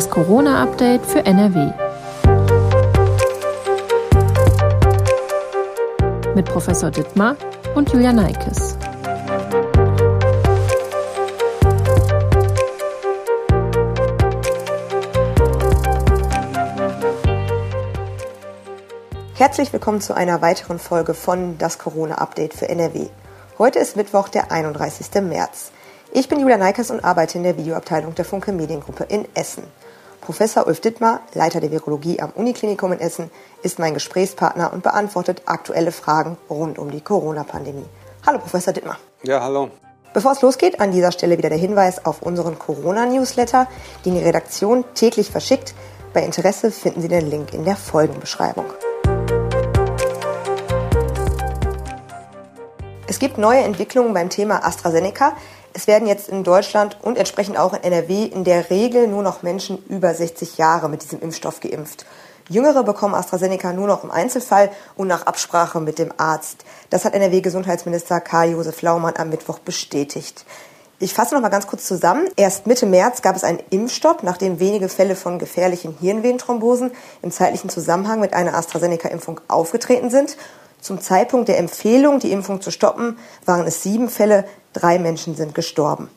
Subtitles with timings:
[0.00, 1.72] Das Corona-Update für NRW.
[6.34, 7.36] Mit Professor Dittmar
[7.74, 8.78] und Julia Neikes.
[19.34, 23.08] Herzlich willkommen zu einer weiteren Folge von Das Corona-Update für NRW.
[23.58, 25.22] Heute ist Mittwoch, der 31.
[25.22, 25.72] März.
[26.12, 29.64] Ich bin Julia Neikes und arbeite in der Videoabteilung der Funke Mediengruppe in Essen.
[30.30, 33.32] Professor Ulf Dittmar, Leiter der Virologie am Uniklinikum in Essen,
[33.64, 37.84] ist mein Gesprächspartner und beantwortet aktuelle Fragen rund um die Corona-Pandemie.
[38.24, 38.96] Hallo, Professor Dittmar.
[39.24, 39.70] Ja, hallo.
[40.14, 43.66] Bevor es losgeht, an dieser Stelle wieder der Hinweis auf unseren Corona-Newsletter,
[44.04, 45.74] den die Redaktion täglich verschickt.
[46.12, 48.66] Bei Interesse finden Sie den Link in der Folgenbeschreibung.
[53.08, 55.32] Es gibt neue Entwicklungen beim Thema AstraZeneca.
[55.72, 59.42] Es werden jetzt in Deutschland und entsprechend auch in NRW in der Regel nur noch
[59.42, 62.06] Menschen über 60 Jahre mit diesem Impfstoff geimpft.
[62.48, 66.64] Jüngere bekommen AstraZeneca nur noch im Einzelfall und nach Absprache mit dem Arzt.
[66.90, 70.44] Das hat NRW-Gesundheitsminister Karl-Josef Laumann am Mittwoch bestätigt.
[70.98, 72.28] Ich fasse noch mal ganz kurz zusammen.
[72.34, 76.90] Erst Mitte März gab es einen Impfstopp, nachdem wenige Fälle von gefährlichen Hirnvenenthrombosen
[77.22, 80.36] im zeitlichen Zusammenhang mit einer AstraZeneca-Impfung aufgetreten sind.
[80.80, 85.54] Zum Zeitpunkt der Empfehlung, die Impfung zu stoppen, waren es sieben Fälle, drei Menschen sind
[85.54, 86.08] gestorben.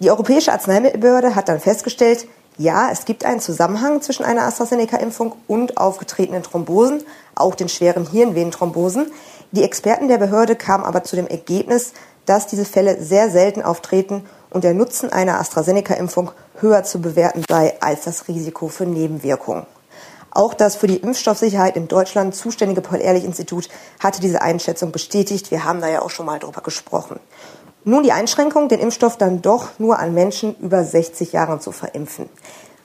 [0.00, 2.26] Die Europäische Arzneimittelbehörde hat dann festgestellt,
[2.58, 7.02] ja, es gibt einen Zusammenhang zwischen einer AstraZeneca-Impfung und aufgetretenen Thrombosen,
[7.34, 9.10] auch den schweren Hirnvenenthrombosen.
[9.52, 11.92] Die Experten der Behörde kamen aber zu dem Ergebnis,
[12.26, 17.74] dass diese Fälle sehr selten auftreten und der Nutzen einer AstraZeneca-Impfung höher zu bewerten sei
[17.80, 19.66] als das Risiko für Nebenwirkungen.
[20.40, 23.68] Auch das für die Impfstoffsicherheit in Deutschland zuständige Paul-Ehrlich-Institut
[24.02, 25.50] hatte diese Einschätzung bestätigt.
[25.50, 27.20] Wir haben da ja auch schon mal drüber gesprochen.
[27.84, 32.30] Nun die Einschränkung, den Impfstoff dann doch nur an Menschen über 60 Jahren zu verimpfen.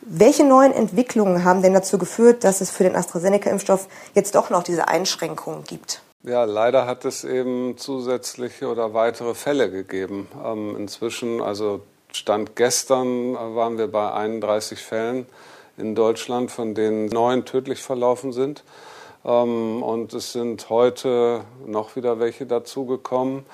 [0.01, 4.63] Welche neuen Entwicklungen haben denn dazu geführt, dass es für den AstraZeneca-Impfstoff jetzt doch noch
[4.63, 6.01] diese Einschränkungen gibt?
[6.23, 10.27] Ja, leider hat es eben zusätzliche oder weitere Fälle gegeben.
[10.43, 15.25] Ähm, inzwischen, also Stand gestern, äh, waren wir bei 31 Fällen
[15.77, 18.63] in Deutschland, von denen neun tödlich verlaufen sind.
[19.25, 23.45] Ähm, und es sind heute noch wieder welche dazugekommen.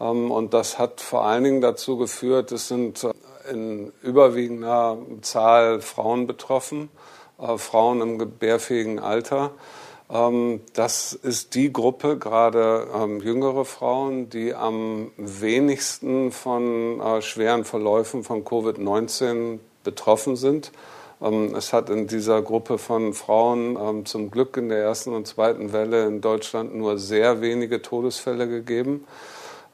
[0.00, 3.06] Ähm, und das hat vor allen Dingen dazu geführt, es sind
[3.50, 6.90] in überwiegender Zahl Frauen betroffen,
[7.38, 9.50] äh, Frauen im gebärfähigen Alter.
[10.10, 12.86] Ähm, das ist die Gruppe, gerade
[13.22, 20.72] jüngere Frauen, die am wenigsten von äh, schweren Verläufen von Covid-19 betroffen sind.
[21.20, 25.26] Ähm, es hat in dieser Gruppe von Frauen ähm, zum Glück in der ersten und
[25.26, 29.04] zweiten Welle in Deutschland nur sehr wenige Todesfälle gegeben.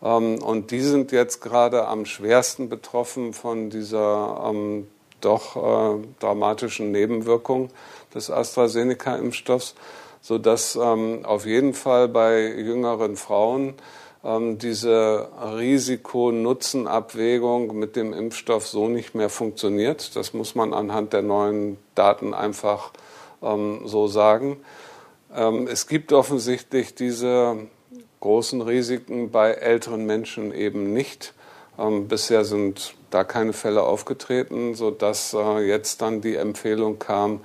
[0.02, 4.52] Ähm, und die sind jetzt gerade am schwersten betroffen von dieser
[5.20, 7.70] doch äh, dramatischen Nebenwirkung
[8.14, 9.74] des AstraZeneca-Impfstoffs,
[10.20, 13.74] sodass auf jeden Fall bei jüngeren Frauen
[14.26, 20.16] diese Risiko-Nutzen-Abwägung mit dem Impfstoff so nicht mehr funktioniert.
[20.16, 22.92] Das muss man anhand der neuen Daten einfach
[23.42, 24.56] ähm, so sagen.
[25.34, 27.58] Ähm, es gibt offensichtlich diese
[28.20, 31.34] großen Risiken bei älteren Menschen eben nicht.
[31.78, 37.40] Ähm, bisher sind da keine Fälle aufgetreten, sodass äh, jetzt dann die Empfehlung kam,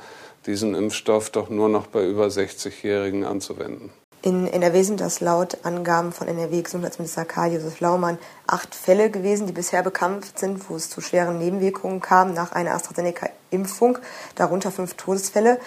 [0.45, 3.91] diesen Impfstoff doch nur noch bei über 60-Jährigen anzuwenden.
[4.21, 9.81] In NRW sind das laut Angaben von NRW-Gesundheitsminister Karl-Josef Laumann acht Fälle gewesen, die bisher
[9.81, 13.97] bekannt sind, wo es zu schweren Nebenwirkungen kam nach einer AstraZeneca-Impfung,
[14.35, 15.57] darunter fünf Todesfälle.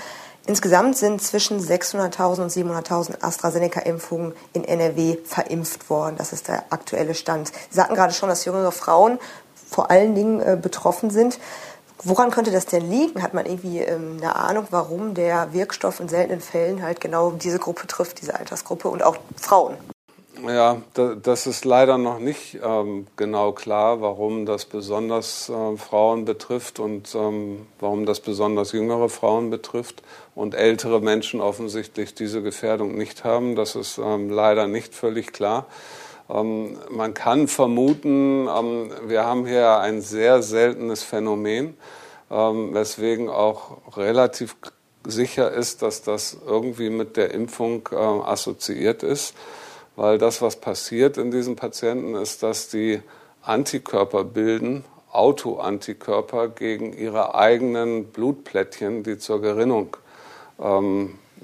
[0.44, 6.16] Insgesamt sind zwischen 600.000 und 700.000 AstraZeneca-Impfungen in NRW verimpft worden.
[6.18, 7.48] Das ist der aktuelle Stand.
[7.48, 9.18] Sie sagten gerade schon, dass jüngere Frauen
[9.70, 11.38] vor allen Dingen äh, betroffen sind.
[12.04, 13.22] Woran könnte das denn liegen?
[13.22, 17.58] Hat man irgendwie ähm, eine Ahnung, warum der Wirkstoff in seltenen Fällen halt genau diese
[17.58, 19.76] Gruppe trifft, diese Altersgruppe und auch Frauen?
[20.44, 26.80] Ja, das ist leider noch nicht ähm, genau klar, warum das besonders äh, Frauen betrifft
[26.80, 30.02] und ähm, warum das besonders jüngere Frauen betrifft
[30.34, 33.54] und ältere Menschen offensichtlich diese Gefährdung nicht haben.
[33.54, 35.66] Das ist ähm, leider nicht völlig klar.
[36.32, 41.76] Ähm, man kann vermuten, ähm, wir haben hier ein sehr seltenes Phänomen,
[42.30, 44.56] ähm, weswegen auch relativ
[45.04, 49.34] sicher ist, dass das irgendwie mit der Impfung assoziiert ist,
[49.96, 53.02] weil das, was passiert in diesen Patienten, ist, dass die
[53.42, 59.96] Antikörper bilden, Autoantikörper gegen ihre eigenen Blutplättchen, die zur Gerinnung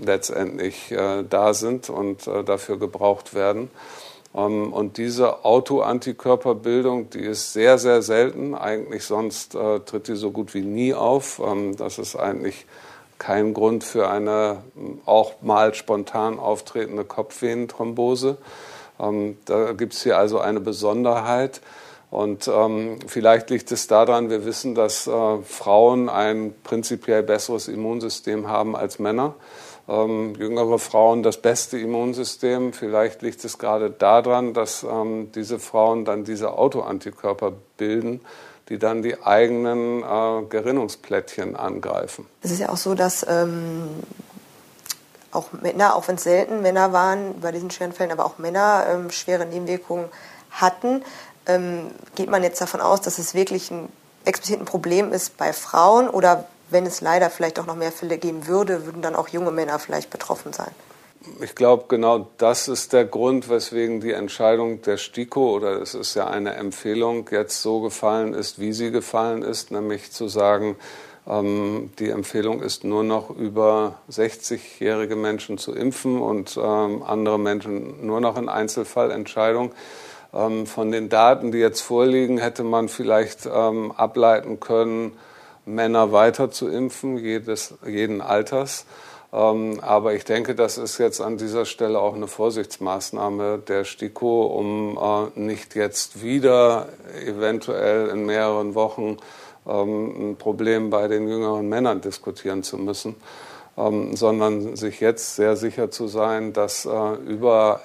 [0.00, 3.70] letztendlich äh, da sind und äh, dafür gebraucht werden.
[4.34, 8.54] Ähm, und diese Autoantikörperbildung, die ist sehr, sehr selten.
[8.54, 11.40] Eigentlich sonst äh, tritt die so gut wie nie auf.
[11.44, 12.66] Ähm, das ist eigentlich
[13.18, 14.58] kein Grund für eine
[15.04, 18.38] auch mal spontan auftretende Kopfvenenthrombose.
[19.00, 21.60] Ähm, da gibt es hier also eine Besonderheit.
[22.10, 28.48] Und ähm, vielleicht liegt es daran, wir wissen, dass äh, Frauen ein prinzipiell besseres Immunsystem
[28.48, 29.34] haben als Männer
[29.88, 32.72] ähm, jüngere Frauen das beste Immunsystem.
[32.72, 38.20] Vielleicht liegt es gerade daran, dass ähm, diese Frauen dann diese Autoantikörper bilden,
[38.68, 42.26] die dann die eigenen äh, Gerinnungsplättchen angreifen.
[42.42, 43.88] Es ist ja auch so, dass ähm,
[45.32, 48.86] auch Männer, auch wenn es selten Männer waren bei diesen schweren Fällen, aber auch Männer
[48.90, 50.06] ähm, schwere Nebenwirkungen
[50.50, 51.02] hatten.
[51.46, 53.88] Ähm, geht man jetzt davon aus, dass es wirklich ein
[54.24, 58.18] explizit ein Problem ist bei Frauen oder wenn es leider vielleicht auch noch mehr Fälle
[58.18, 60.70] geben würde, würden dann auch junge Männer vielleicht betroffen sein.
[61.40, 66.14] Ich glaube, genau das ist der Grund, weswegen die Entscheidung der STIKO oder es ist
[66.14, 70.76] ja eine Empfehlung jetzt so gefallen ist, wie sie gefallen ist, nämlich zu sagen,
[71.28, 78.06] ähm, die Empfehlung ist nur noch über 60-jährige Menschen zu impfen und ähm, andere Menschen
[78.06, 79.72] nur noch in Einzelfallentscheidung.
[80.32, 85.18] Ähm, von den Daten, die jetzt vorliegen, hätte man vielleicht ähm, ableiten können,
[85.74, 88.86] Männer weiter zu impfen, jedes, jeden Alters.
[89.32, 94.46] Ähm, aber ich denke, das ist jetzt an dieser Stelle auch eine Vorsichtsmaßnahme der STIKO,
[94.46, 96.88] um äh, nicht jetzt wieder
[97.26, 99.18] eventuell in mehreren Wochen
[99.66, 103.16] ähm, ein Problem bei den jüngeren Männern diskutieren zu müssen,
[103.76, 107.82] ähm, sondern sich jetzt sehr sicher zu sein, dass äh, über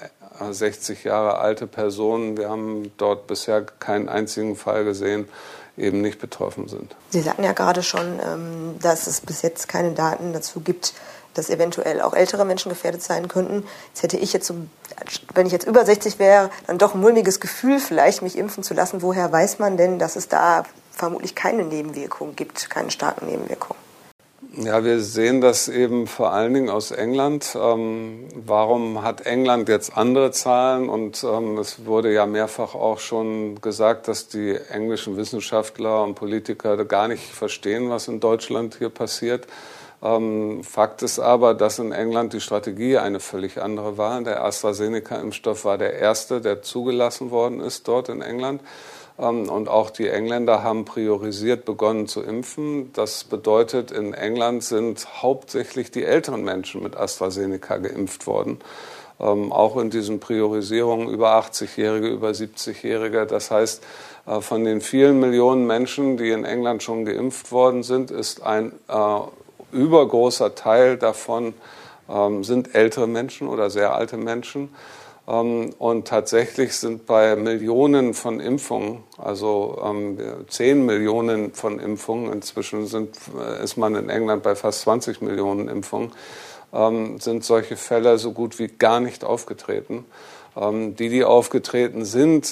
[0.50, 5.27] 60 Jahre alte Personen, wir haben dort bisher keinen einzigen Fall gesehen,
[5.78, 6.96] eben nicht betroffen sind.
[7.10, 10.94] Sie sagten ja gerade schon, ähm, dass es bis jetzt keine Daten dazu gibt,
[11.34, 13.66] dass eventuell auch ältere Menschen gefährdet sein könnten.
[13.90, 14.54] Jetzt hätte ich jetzt,
[15.34, 18.74] wenn ich jetzt über 60 wäre, dann doch ein mulmiges Gefühl, vielleicht mich impfen zu
[18.74, 19.02] lassen.
[19.02, 23.82] Woher weiß man denn, dass es da vermutlich keine Nebenwirkungen gibt, keine starken Nebenwirkungen?
[24.56, 27.58] Ja, wir sehen das eben vor allen Dingen aus England.
[27.60, 30.90] Ähm, warum hat England jetzt andere Zahlen?
[30.90, 36.86] Und ähm, es wurde ja mehrfach auch schon gesagt, dass die englischen Wissenschaftler und Politiker
[36.86, 39.48] gar nicht verstehen, was in Deutschland hier passiert.
[40.04, 44.22] Ähm, Fakt ist aber, dass in England die Strategie eine völlig andere war.
[44.22, 48.62] Der AstraZeneca-Impfstoff war der erste, der zugelassen worden ist dort in England.
[49.19, 52.92] Ähm, und auch die Engländer haben priorisiert begonnen zu impfen.
[52.94, 58.60] Das bedeutet, in England sind hauptsächlich die älteren Menschen mit AstraZeneca geimpft worden.
[59.19, 63.25] Ähm, auch in diesen Priorisierungen über 80-Jährige, über 70-Jährige.
[63.25, 63.83] Das heißt,
[64.25, 68.74] äh, von den vielen Millionen Menschen, die in England schon geimpft worden sind, ist ein
[68.88, 69.19] äh,
[69.71, 71.54] übergroßer Teil davon
[72.09, 74.69] ähm, sind ältere Menschen oder sehr alte Menschen.
[75.28, 80.18] Ähm, und tatsächlich sind bei Millionen von Impfungen, also ähm,
[80.50, 85.70] 10 Millionen von Impfungen, inzwischen sind, äh, ist man in England bei fast 20 Millionen
[85.70, 86.12] Impfungen,
[86.74, 90.06] ähm, sind solche Fälle so gut wie gar nicht aufgetreten.
[90.58, 92.46] Ähm, die, die aufgetreten sind,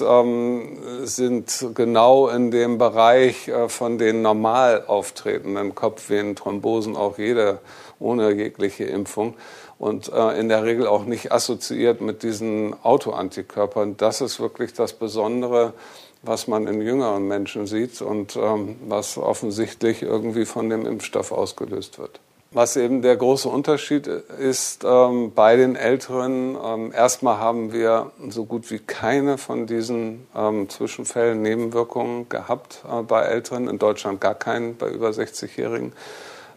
[1.04, 7.60] sind genau in dem Bereich äh, von den normal auftretenden Kopfvenenthrombosen, auch jede
[8.00, 9.36] ohne jegliche Impfung
[9.82, 13.98] und äh, in der Regel auch nicht assoziiert mit diesen Autoantikörpern.
[13.98, 15.74] Das ist wirklich das Besondere,
[16.22, 21.98] was man in jüngeren Menschen sieht und ähm, was offensichtlich irgendwie von dem Impfstoff ausgelöst
[21.98, 22.20] wird.
[22.52, 28.46] Was eben der große Unterschied ist ähm, bei den Älteren, ähm, erstmal haben wir so
[28.46, 34.36] gut wie keine von diesen ähm, Zwischenfällen, Nebenwirkungen gehabt äh, bei Älteren, in Deutschland gar
[34.36, 35.94] keinen bei über 60-Jährigen.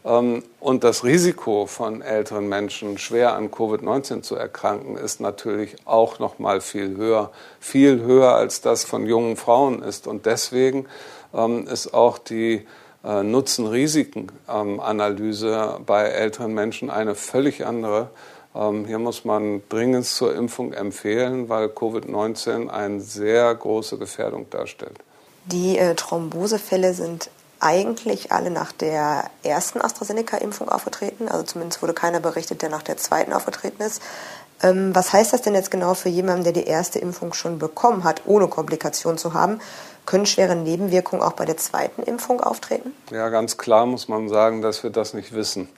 [0.04, 6.18] Ähm, und das Risiko von älteren Menschen, schwer an Covid-19 zu erkranken, ist natürlich auch
[6.18, 7.30] noch mal viel höher,
[7.60, 10.06] viel höher als das von jungen Frauen ist.
[10.06, 10.86] Und deswegen
[11.32, 12.66] ähm, ist auch die
[13.04, 18.10] äh, Nutzen-Risiken-Analyse bei älteren Menschen eine völlig andere.
[18.54, 24.98] Ähm, hier muss man dringend zur Impfung empfehlen, weil Covid-19 eine sehr große Gefährdung darstellt.
[25.46, 27.30] Die äh, Thrombosefälle sind
[27.64, 31.28] eigentlich alle nach der ersten AstraZeneca-Impfung aufgetreten.
[31.28, 34.02] Also zumindest wurde keiner berichtet, der nach der zweiten aufgetreten ist.
[34.62, 38.04] Ähm, was heißt das denn jetzt genau für jemanden, der die erste Impfung schon bekommen
[38.04, 39.60] hat, ohne Komplikation zu haben?
[40.06, 42.92] Können schwere Nebenwirkungen auch bei der zweiten Impfung auftreten?
[43.10, 45.68] Ja, ganz klar muss man sagen, dass wir das nicht wissen.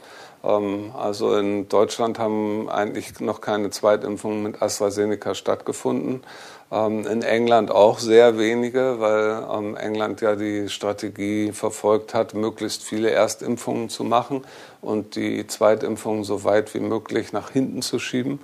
[0.43, 6.25] Ähm, also in Deutschland haben eigentlich noch keine Zweitimpfungen mit AstraZeneca stattgefunden.
[6.71, 12.83] Ähm, in England auch sehr wenige, weil ähm, England ja die Strategie verfolgt hat, möglichst
[12.83, 14.43] viele Erstimpfungen zu machen
[14.83, 18.41] und die Zweitimpfungen so weit wie möglich nach hinten zu schieben.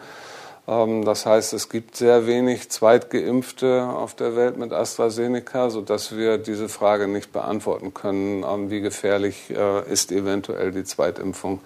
[0.69, 6.39] Ähm, das heißt, es gibt sehr wenig Zweitgeimpfte auf der Welt mit AstraZeneca, sodass wir
[6.39, 11.59] diese Frage nicht beantworten können, wie gefährlich äh, ist eventuell die Zweitimpfung.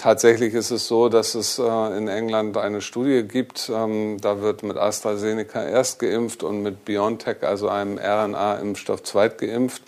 [0.00, 4.62] Ähm, tatsächlich ist es so, dass es äh, in England eine Studie gibt, da wird
[4.62, 9.82] mit AstraZeneca erst geimpft und mit BioNTech, also einem RNA-Impfstoff, zweitgeimpft.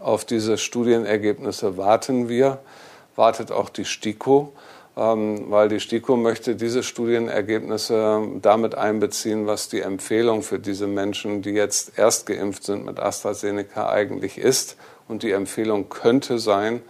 [0.00, 2.58] Auf diese Studienergebnisse warten wir,
[3.16, 4.52] wartet auch die STIKO.
[4.96, 11.42] Ähm, weil die STIKO möchte diese Studienergebnisse damit einbeziehen, was die Empfehlung für diese Menschen,
[11.42, 14.76] die jetzt erst geimpft sind mit AstraZeneca, eigentlich ist.
[15.08, 16.80] Und die Empfehlung könnte sein,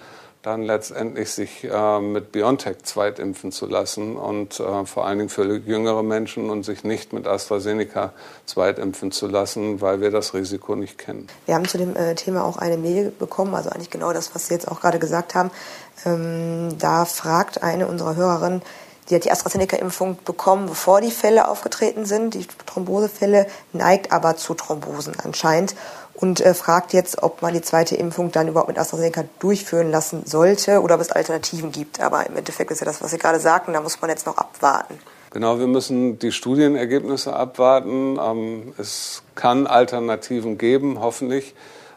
[0.44, 5.44] dann letztendlich sich äh, mit BioNTech zweitimpfen zu lassen und äh, vor allen Dingen für
[5.56, 8.12] jüngere Menschen und sich nicht mit AstraZeneca
[8.44, 11.28] zweitimpfen zu lassen, weil wir das Risiko nicht kennen.
[11.46, 14.48] Wir haben zu dem äh, Thema auch eine Mail bekommen, also eigentlich genau das, was
[14.48, 15.50] Sie jetzt auch gerade gesagt haben.
[16.04, 18.60] Ähm, da fragt eine unserer Hörerinnen,
[19.08, 22.34] die hat die AstraZeneca-Impfung bekommen, bevor die Fälle aufgetreten sind.
[22.34, 25.74] Die Thrombosefälle neigt aber zu Thrombosen anscheinend
[26.14, 30.22] und äh, fragt jetzt, ob man die zweite Impfung dann überhaupt mit AstraZeneca durchführen lassen
[30.26, 32.00] sollte oder ob es Alternativen gibt.
[32.00, 34.36] Aber im Endeffekt ist ja das, was Sie gerade sagten, da muss man jetzt noch
[34.36, 34.98] abwarten.
[35.30, 38.18] Genau, wir müssen die Studienergebnisse abwarten.
[38.22, 41.54] Ähm, es kann Alternativen geben, hoffentlich.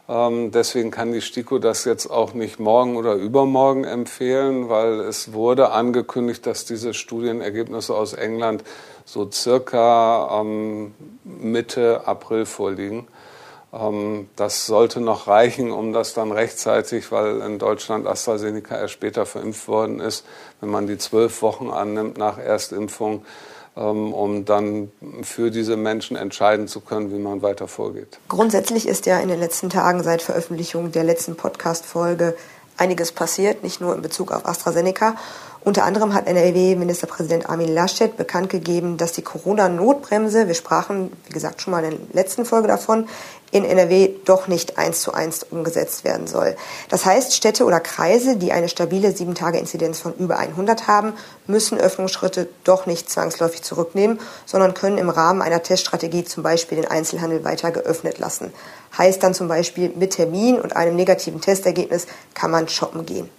[0.10, 5.34] Ähm, deswegen kann die STIKO das jetzt auch nicht morgen oder übermorgen empfehlen, weil es
[5.34, 8.64] wurde angekündigt, dass diese Studienergebnisse aus England
[9.06, 13.08] so circa ähm, Mitte April vorliegen.
[13.74, 19.26] Ähm, das sollte noch reichen, um das dann rechtzeitig, weil in Deutschland AstraZeneca erst später
[19.26, 20.26] verimpft worden ist,
[20.62, 23.26] wenn man die zwölf Wochen annimmt nach Erstimpfung,
[23.76, 24.92] ähm, um dann
[25.24, 28.20] für diese Menschen entscheiden zu können, wie man weiter vorgeht.
[28.30, 32.36] Grundsätzlich ist ja in den letzten Tagen seit Veröffentlichung der letzten Podcast-Folge
[32.78, 35.16] einiges passiert, nicht nur in Bezug auf AstraZeneca.
[35.68, 41.62] Unter anderem hat NRW-Ministerpräsident Armin Laschet bekannt gegeben, dass die Corona-Notbremse, wir sprachen, wie gesagt,
[41.62, 43.10] schon mal in der letzten Folge davon,
[43.52, 46.56] in NRW doch nicht eins zu eins umgesetzt werden soll.
[46.88, 51.12] Das heißt, Städte oder Kreise, die eine stabile 7-Tage-Inzidenz von über 100 haben,
[51.48, 56.90] müssen Öffnungsschritte doch nicht zwangsläufig zurücknehmen, sondern können im Rahmen einer Teststrategie zum Beispiel den
[56.90, 58.54] Einzelhandel weiter geöffnet lassen.
[58.98, 63.30] Heißt dann zum Beispiel, mit Termin und einem negativen Testergebnis kann man shoppen gehen.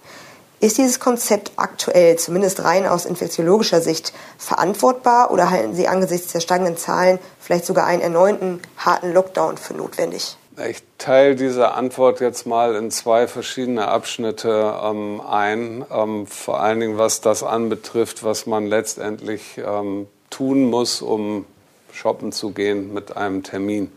[0.61, 6.41] Ist dieses Konzept aktuell, zumindest rein aus infektiologischer Sicht, verantwortbar oder halten Sie angesichts der
[6.41, 10.35] steigenden Zahlen vielleicht sogar einen erneuten harten Lockdown für notwendig?
[10.69, 16.81] Ich teile diese Antwort jetzt mal in zwei verschiedene Abschnitte ähm, ein, ähm, vor allen
[16.81, 21.45] Dingen was das anbetrifft, was man letztendlich ähm, tun muss, um
[21.93, 23.89] shoppen zu gehen mit einem Termin.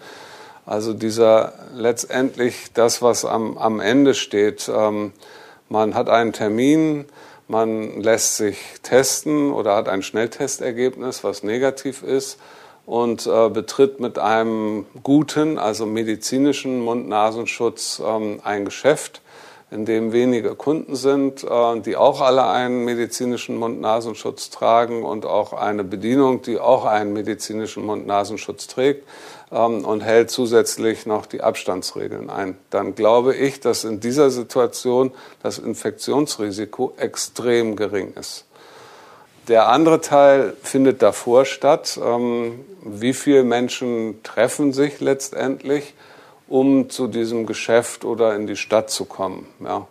[0.64, 5.12] Also dieser letztendlich das, was am, am Ende steht, ähm,
[5.72, 7.06] man hat einen Termin,
[7.48, 12.38] man lässt sich testen oder hat ein Schnelltestergebnis, was negativ ist
[12.84, 19.22] und äh, betritt mit einem guten, also medizinischen Mund-Nasenschutz ähm, ein Geschäft,
[19.70, 25.54] in dem wenige Kunden sind, äh, die auch alle einen medizinischen Mund-Nasenschutz tragen und auch
[25.54, 29.06] eine Bedienung, die auch einen medizinischen Mund-Nasenschutz trägt
[29.52, 32.56] und hält zusätzlich noch die Abstandsregeln ein.
[32.70, 38.46] Dann glaube ich, dass in dieser Situation das Infektionsrisiko extrem gering ist.
[39.48, 42.00] Der andere Teil findet davor statt.
[42.02, 45.94] Ähm, wie viele Menschen treffen sich letztendlich,
[46.48, 49.46] um zu diesem Geschäft oder in die Stadt zu kommen?
[49.60, 49.86] Ja.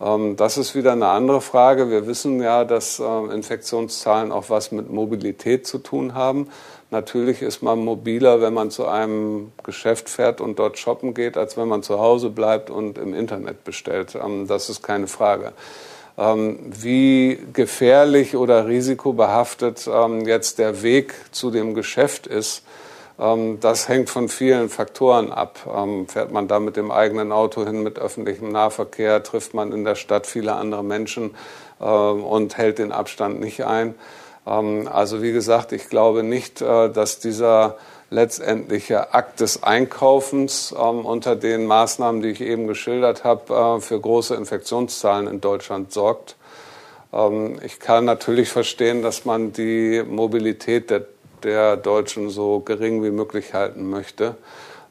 [0.00, 1.90] Ähm, das ist wieder eine andere Frage.
[1.90, 6.48] Wir wissen ja, dass Infektionszahlen auch was mit Mobilität zu tun haben.
[6.90, 11.56] Natürlich ist man mobiler, wenn man zu einem Geschäft fährt und dort shoppen geht, als
[11.56, 14.14] wenn man zu Hause bleibt und im Internet bestellt.
[14.14, 15.52] Ähm, das ist keine Frage.
[16.16, 22.62] Ähm, wie gefährlich oder risikobehaftet ähm, jetzt der Weg zu dem Geschäft ist,
[23.16, 25.60] das hängt von vielen Faktoren ab.
[26.08, 29.94] Fährt man da mit dem eigenen Auto hin, mit öffentlichem Nahverkehr, trifft man in der
[29.94, 31.36] Stadt viele andere Menschen
[31.78, 33.94] und hält den Abstand nicht ein.
[34.46, 37.76] Ähm, also wie gesagt, ich glaube nicht, äh, dass dieser
[38.10, 44.00] letztendliche Akt des Einkaufens ähm, unter den Maßnahmen, die ich eben geschildert habe, äh, für
[44.00, 46.36] große Infektionszahlen in Deutschland sorgt.
[47.12, 51.06] Ähm, ich kann natürlich verstehen, dass man die Mobilität der,
[51.42, 54.36] der Deutschen so gering wie möglich halten möchte,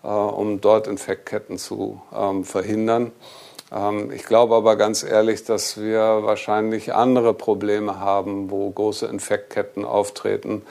[0.03, 2.01] äh, um dort Infektketten zu
[2.43, 3.11] verhindern.
[3.73, 9.85] Ähm, ich glaube aber ganz ehrlich, dass wir wahrscheinlich andere Probleme haben, wo große Infektketten
[9.85, 10.63] auftreten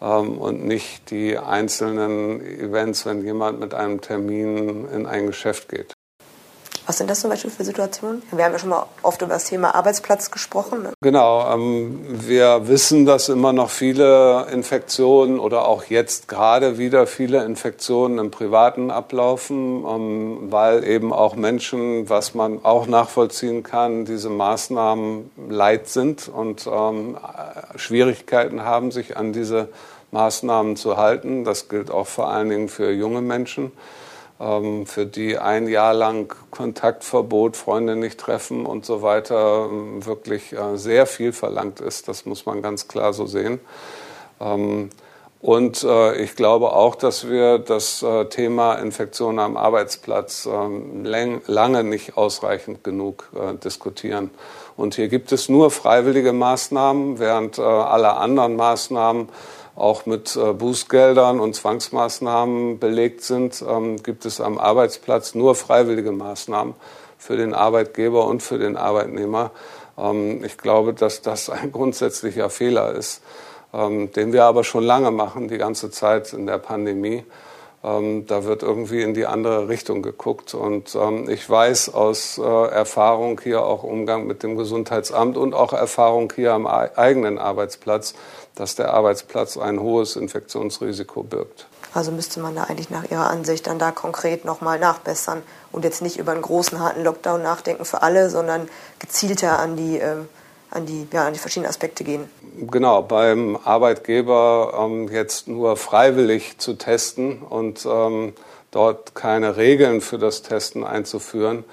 [0.00, 5.92] ähm, und nicht die einzelnen Events, wenn jemand mit einem Termin in ein Geschäft geht.
[6.86, 8.22] Was sind das zum Beispiel für Situationen?
[8.30, 10.84] Wir haben ja schon mal oft über das Thema Arbeitsplatz gesprochen.
[10.84, 10.92] Ne?
[11.02, 17.44] Genau, ähm, wir wissen, dass immer noch viele Infektionen oder auch jetzt gerade wieder viele
[17.44, 24.30] Infektionen im Privaten ablaufen, ähm, weil eben auch Menschen, was man auch nachvollziehen kann, diese
[24.30, 27.18] Maßnahmen leid sind und ähm,
[27.74, 29.70] Schwierigkeiten haben, sich an diese
[30.12, 31.42] Maßnahmen zu halten.
[31.42, 33.72] Das gilt auch vor allen Dingen für junge Menschen.
[34.38, 40.52] Ähm, für die ein Jahr lang Kontaktverbot, Freunde nicht treffen und so weiter ähm, wirklich
[40.52, 42.06] äh, sehr viel verlangt ist.
[42.06, 43.60] Das muss man ganz klar so sehen.
[44.38, 44.90] Ähm,
[45.40, 52.18] und äh, ich glaube auch, dass wir das äh, Thema Infektion am Arbeitsplatz lange nicht
[52.18, 53.30] ausreichend genug
[53.64, 54.30] diskutieren.
[54.76, 59.28] Und hier gibt es nur freiwillige Maßnahmen, während alle anderen Maßnahmen
[59.76, 66.12] auch mit äh, Bußgeldern und Zwangsmaßnahmen belegt sind, ähm, gibt es am Arbeitsplatz nur freiwillige
[66.12, 66.74] Maßnahmen
[67.18, 69.50] für den Arbeitgeber und für den Arbeitnehmer.
[69.98, 73.22] Ähm, ich glaube, dass das ein grundsätzlicher Fehler ist,
[73.74, 77.24] ähm, den wir aber schon lange machen, die ganze Zeit in der Pandemie.
[77.86, 80.54] Da wird irgendwie in die andere Richtung geguckt.
[80.54, 86.32] Und ich weiß aus äh, Erfahrung hier auch Umgang mit dem Gesundheitsamt und auch Erfahrung
[86.34, 88.14] hier am eigenen Arbeitsplatz,
[88.56, 91.68] dass der Arbeitsplatz ein hohes Infektionsrisiko birgt.
[91.94, 96.02] Also müsste man da eigentlich nach Ihrer Ansicht dann da konkret nochmal nachbessern und jetzt
[96.02, 100.16] nicht über einen großen, harten Lockdown nachdenken für alle, sondern gezielter an die, äh,
[100.70, 102.28] an die, ja, an die verschiedenen Aspekte gehen.
[102.70, 108.32] Genau, beim Arbeitgeber ähm, jetzt nur freiwillig zu testen und ähm,
[108.70, 111.64] dort keine Regeln für das Testen einzuführen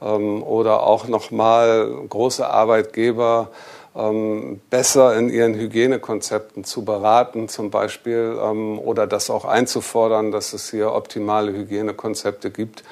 [0.00, 3.50] ähm, oder auch nochmal große Arbeitgeber
[3.94, 10.52] ähm, besser in ihren Hygienekonzepten zu beraten, zum Beispiel, ähm, oder das auch einzufordern, dass
[10.52, 12.84] es hier optimale Hygienekonzepte gibt.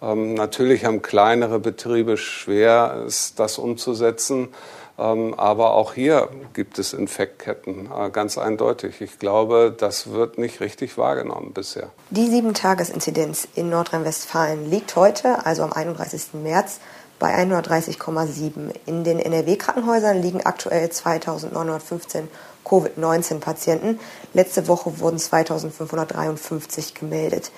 [0.00, 3.06] Ähm, natürlich haben kleinere Betriebe schwer,
[3.36, 4.48] das umzusetzen.
[4.96, 9.00] Aber auch hier gibt es Infektketten, äh, ganz eindeutig.
[9.00, 11.90] Ich glaube, das wird nicht richtig wahrgenommen bisher.
[12.10, 16.34] Die Sieben-Tages-Inzidenz in Nordrhein-Westfalen liegt heute, also am 31.
[16.34, 16.78] März,
[17.18, 18.72] bei 130,7.
[18.86, 22.28] In den NRW-Krankenhäusern liegen aktuell 2915
[22.64, 23.98] Covid-19-Patienten.
[24.32, 27.50] Letzte Woche wurden 2553 gemeldet.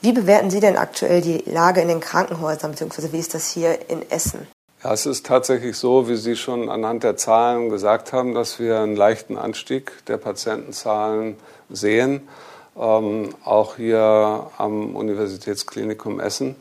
[0.00, 3.90] Wie bewerten Sie denn aktuell die Lage in den Krankenhäusern, beziehungsweise wie ist das hier
[3.90, 4.46] in Essen?
[4.82, 8.80] Ja, es ist tatsächlich so, wie Sie schon anhand der Zahlen gesagt haben, dass wir
[8.80, 11.36] einen leichten Anstieg der Patientenzahlen
[11.68, 12.26] sehen,
[12.78, 16.56] ähm, auch hier am Universitätsklinikum Essen.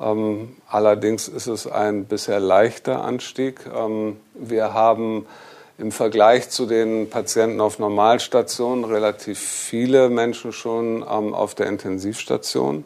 [0.00, 3.58] Ähm, allerdings ist es ein bisher leichter Anstieg.
[3.74, 5.26] Ähm, wir haben
[5.76, 12.84] im Vergleich zu den Patienten auf Normalstationen relativ viele Menschen schon ähm, auf der Intensivstation.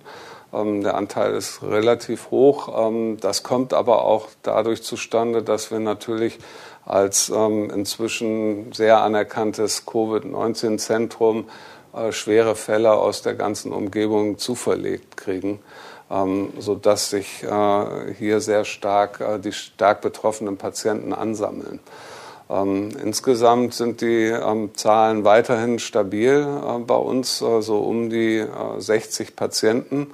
[0.53, 2.89] Ähm, der Anteil ist relativ hoch.
[2.89, 6.39] Ähm, das kommt aber auch dadurch zustande, dass wir natürlich
[6.85, 11.49] als ähm, inzwischen sehr anerkanntes Covid-19-Zentrum
[11.95, 15.61] äh, schwere Fälle aus der ganzen Umgebung zuverlegt kriegen
[16.11, 21.79] ähm, sodass sich äh, hier sehr stark äh, die stark betroffenen Patienten ansammeln.
[22.51, 28.39] Ähm, insgesamt sind die ähm, Zahlen weiterhin stabil äh, bei uns, äh, so um die
[28.39, 30.09] äh, 60 Patienten.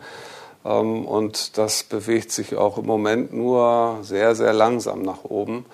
[0.64, 5.64] Ähm, und das bewegt sich auch im Moment nur sehr, sehr langsam nach oben.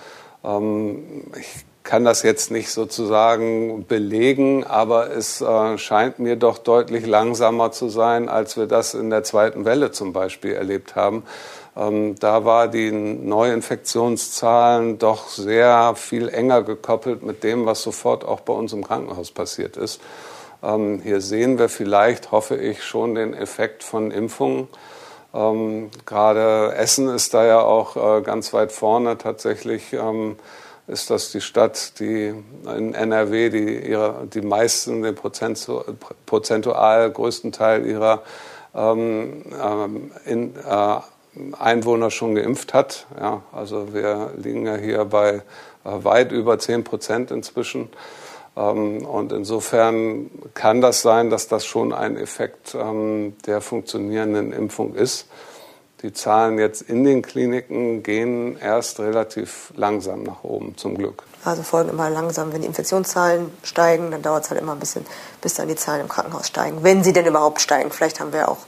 [0.44, 7.04] Ähm, ich kann das jetzt nicht sozusagen belegen, aber es äh, scheint mir doch deutlich
[7.04, 11.22] langsamer zu sein, als wir das in der zweiten Welle zum Beispiel erlebt haben.
[11.76, 18.40] Ähm, da war die Neuinfektionszahlen doch sehr viel enger gekoppelt mit dem, was sofort auch
[18.40, 20.00] bei uns im Krankenhaus passiert ist.
[20.62, 24.68] Ähm, hier sehen wir vielleicht, hoffe ich, schon den Effekt von Impfungen.
[25.34, 29.92] Ähm, gerade Essen ist da ja auch äh, ganz weit vorne tatsächlich.
[30.88, 32.34] Ist das die Stadt, die
[32.66, 38.22] in NRW die, ihre, die meisten, den prozentual größten Teil ihrer
[38.74, 41.00] ähm, ähm, in, äh,
[41.58, 43.06] Einwohner schon geimpft hat.
[43.18, 45.40] Ja, also wir liegen ja hier bei äh,
[45.84, 47.88] weit über 10 Prozent inzwischen.
[48.56, 54.94] Ähm, und insofern kann das sein, dass das schon ein Effekt ähm, der funktionierenden Impfung
[54.94, 55.26] ist.
[56.02, 61.22] Die Zahlen jetzt in den Kliniken gehen erst relativ langsam nach oben, zum Glück.
[61.44, 62.52] Also folgen immer langsam.
[62.52, 65.06] Wenn die Infektionszahlen steigen, dann dauert es halt immer ein bisschen,
[65.40, 66.78] bis dann die Zahlen im Krankenhaus steigen.
[66.82, 67.90] Wenn sie denn überhaupt steigen.
[67.90, 68.58] Vielleicht haben wir auch.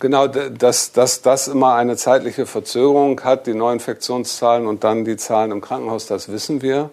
[0.00, 5.50] Genau, dass, dass das immer eine zeitliche Verzögerung hat, die Neuinfektionszahlen und dann die Zahlen
[5.50, 6.90] im Krankenhaus, das wissen wir.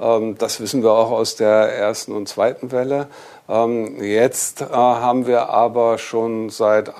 [0.00, 3.08] Ähm, das wissen wir auch aus der ersten und zweiten Welle.
[3.48, 6.92] Ähm, jetzt äh, haben wir aber schon seit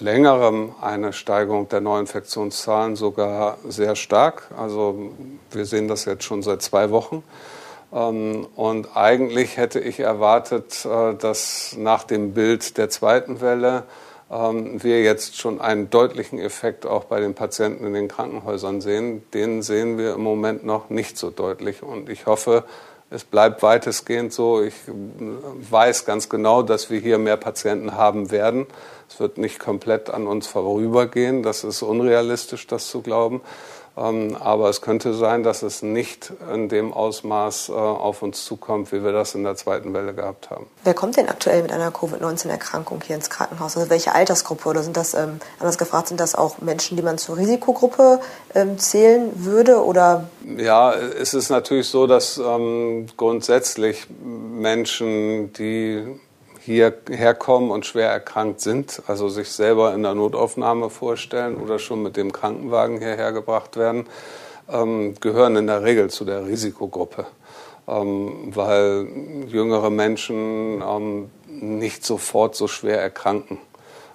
[0.00, 4.50] längerem eine Steigerung der Neuinfektionszahlen sogar sehr stark.
[4.56, 5.10] Also
[5.50, 7.22] wir sehen das jetzt schon seit zwei Wochen.
[7.92, 13.84] Ähm, und eigentlich hätte ich erwartet, äh, dass nach dem Bild der zweiten Welle
[14.30, 19.22] ähm, wir jetzt schon einen deutlichen Effekt auch bei den Patienten in den Krankenhäusern sehen.
[19.32, 21.82] Den sehen wir im Moment noch nicht so deutlich.
[21.82, 22.64] Und ich hoffe,
[23.14, 24.60] es bleibt weitestgehend so.
[24.60, 28.66] Ich äh, weiß ganz genau, dass wir hier mehr Patienten haben werden.
[29.08, 31.42] Es wird nicht komplett an uns vorübergehen.
[31.42, 33.40] Das ist unrealistisch, das zu glauben.
[33.96, 38.90] Ähm, aber es könnte sein, dass es nicht in dem Ausmaß äh, auf uns zukommt,
[38.90, 40.66] wie wir das in der zweiten Welle gehabt haben.
[40.82, 43.76] Wer kommt denn aktuell mit einer Covid-19-Erkrankung hier ins Krankenhaus?
[43.76, 44.68] Also welche Altersgruppe?
[44.68, 48.20] Oder sind das, ähm, anders gefragt, sind das auch Menschen, die man zur Risikogruppe
[48.54, 49.84] ähm, zählen würde?
[49.84, 50.28] Oder?
[50.56, 52.40] Ja, es ist natürlich so, dass
[53.16, 56.18] grundsätzlich Menschen, die
[56.64, 62.02] hierher kommen und schwer erkrankt sind, also sich selber in der Notaufnahme vorstellen oder schon
[62.02, 64.06] mit dem Krankenwagen hierher gebracht werden,
[64.72, 67.26] ähm, gehören in der Regel zu der Risikogruppe,
[67.86, 69.06] ähm, weil
[69.46, 73.58] jüngere Menschen ähm, nicht sofort so schwer erkranken.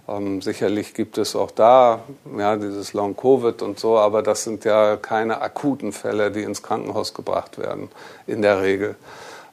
[0.07, 2.01] Ähm, sicherlich gibt es auch da
[2.35, 7.13] ja, dieses Long-Covid und so, aber das sind ja keine akuten Fälle, die ins Krankenhaus
[7.13, 7.89] gebracht werden,
[8.25, 8.95] in der Regel.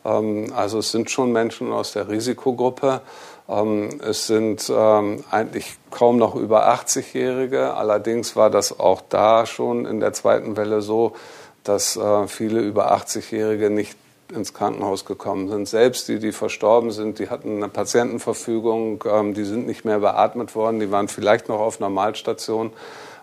[0.07, 3.01] Ähm, also es sind schon Menschen aus der Risikogruppe.
[3.49, 7.75] Ähm, es sind ähm, eigentlich kaum noch über 80-Jährige.
[7.75, 11.12] Allerdings war das auch da schon in der zweiten Welle so,
[11.64, 13.97] dass äh, viele über 80-Jährige nicht
[14.35, 15.69] ins Krankenhaus gekommen sind.
[15.69, 20.81] Selbst die, die verstorben sind, die hatten eine Patientenverfügung, die sind nicht mehr beatmet worden,
[20.81, 22.73] die waren vielleicht noch auf Normalstation,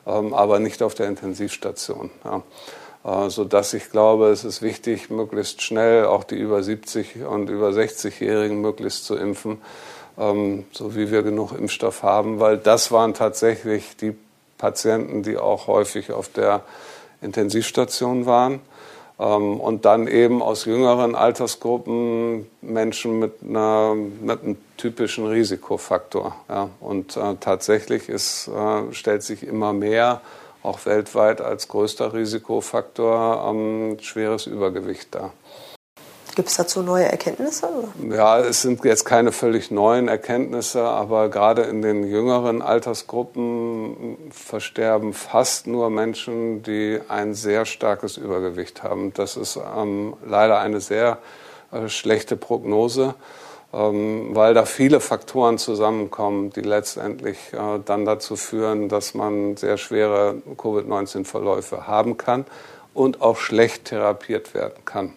[0.06, 2.10] aber nicht auf der Intensivstation.
[3.04, 3.26] Ja.
[3.26, 7.70] Äh, sodass ich glaube, es ist wichtig, möglichst schnell auch die über 70 und über
[7.70, 9.62] 60-Jährigen möglichst zu impfen,
[10.18, 14.16] ähm, so wie wir genug Impfstoff haben, weil das waren tatsächlich die
[14.58, 16.62] Patienten, die auch häufig auf der
[17.22, 18.62] Intensivstation waren.
[19.20, 26.36] Ähm, und dann eben aus jüngeren Altersgruppen Menschen mit, einer, mit einem typischen Risikofaktor.
[26.80, 30.22] Und äh, tatsächlich ist, äh, stellt sich immer mehr
[30.64, 35.34] auch weltweit als größter Risikofaktor ähm, schweres Übergewicht dar.
[36.36, 37.68] Gibt es dazu neue Erkenntnisse?
[37.68, 38.16] Oder?
[38.16, 45.14] Ja, es sind jetzt keine völlig neuen Erkenntnisse, aber gerade in den jüngeren Altersgruppen versterben
[45.14, 49.14] fast nur Menschen, die ein sehr starkes Übergewicht haben.
[49.14, 51.20] Das ist ähm, leider eine sehr
[51.72, 53.14] äh, schlechte Prognose.
[53.74, 59.78] Ähm, weil da viele Faktoren zusammenkommen, die letztendlich äh, dann dazu führen, dass man sehr
[59.78, 62.46] schwere Covid-19-Verläufe haben kann
[62.94, 65.14] und auch schlecht therapiert werden kann.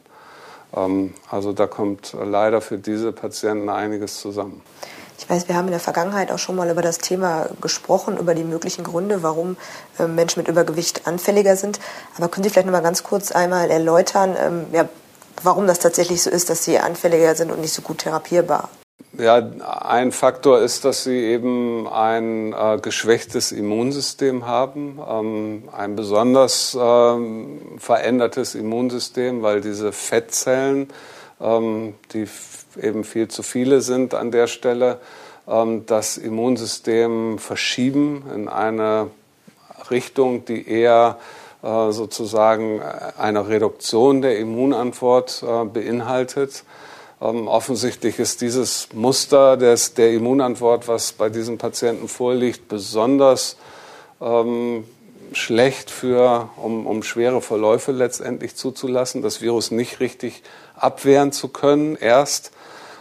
[0.75, 4.63] Ähm, also da kommt leider für diese Patienten einiges zusammen.
[5.19, 8.35] Ich weiß, wir haben in der Vergangenheit auch schon mal über das Thema gesprochen, über
[8.35, 9.57] die möglichen Gründe, warum
[9.99, 11.79] äh, Menschen mit Übergewicht anfälliger sind.
[12.17, 14.89] Aber können Sie vielleicht noch mal ganz kurz einmal erläutern, ähm, ja,
[15.43, 18.69] warum das tatsächlich so ist, dass sie anfälliger sind und nicht so gut therapierbar.
[19.19, 26.77] Ja, ein Faktor ist, dass sie eben ein äh, geschwächtes Immunsystem haben, ähm, ein besonders
[26.79, 30.89] ähm, verändertes Immunsystem, weil diese Fettzellen,
[31.41, 32.27] ähm, die
[32.83, 34.99] eben viel zu viele sind an der Stelle,
[35.49, 39.11] ähm, das Immunsystem verschieben in eine
[39.91, 41.19] Richtung, die eher
[41.91, 46.65] sozusagen eine Reduktion der Immunantwort äh, beinhaltet.
[47.21, 53.57] Ähm, offensichtlich ist dieses Muster des, der Immunantwort, was bei diesen Patienten vorliegt, besonders
[54.21, 54.85] ähm,
[55.33, 60.43] schlecht für, um, um schwere Verläufe letztendlich zuzulassen, das Virus nicht richtig
[60.77, 62.53] abwehren zu können, erst,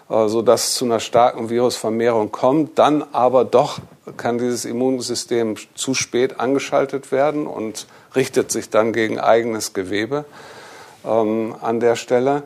[0.09, 3.79] äh, sodass es zu einer starken Virusvermehrung kommt, dann aber doch
[4.17, 10.25] kann dieses Immunsystem zu spät angeschaltet werden und richtet sich dann gegen eigenes Gewebe
[11.05, 12.43] ähm, an der Stelle.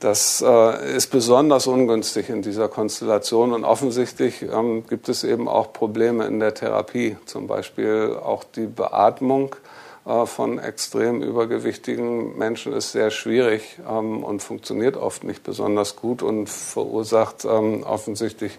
[0.00, 5.72] Das äh, ist besonders ungünstig in dieser Konstellation und offensichtlich ähm, gibt es eben auch
[5.72, 9.56] Probleme in der Therapie, zum Beispiel auch die Beatmung
[10.06, 16.22] äh, von extrem übergewichtigen Menschen ist sehr schwierig ähm, und funktioniert oft nicht besonders gut
[16.22, 18.52] und verursacht ähm, offensichtlich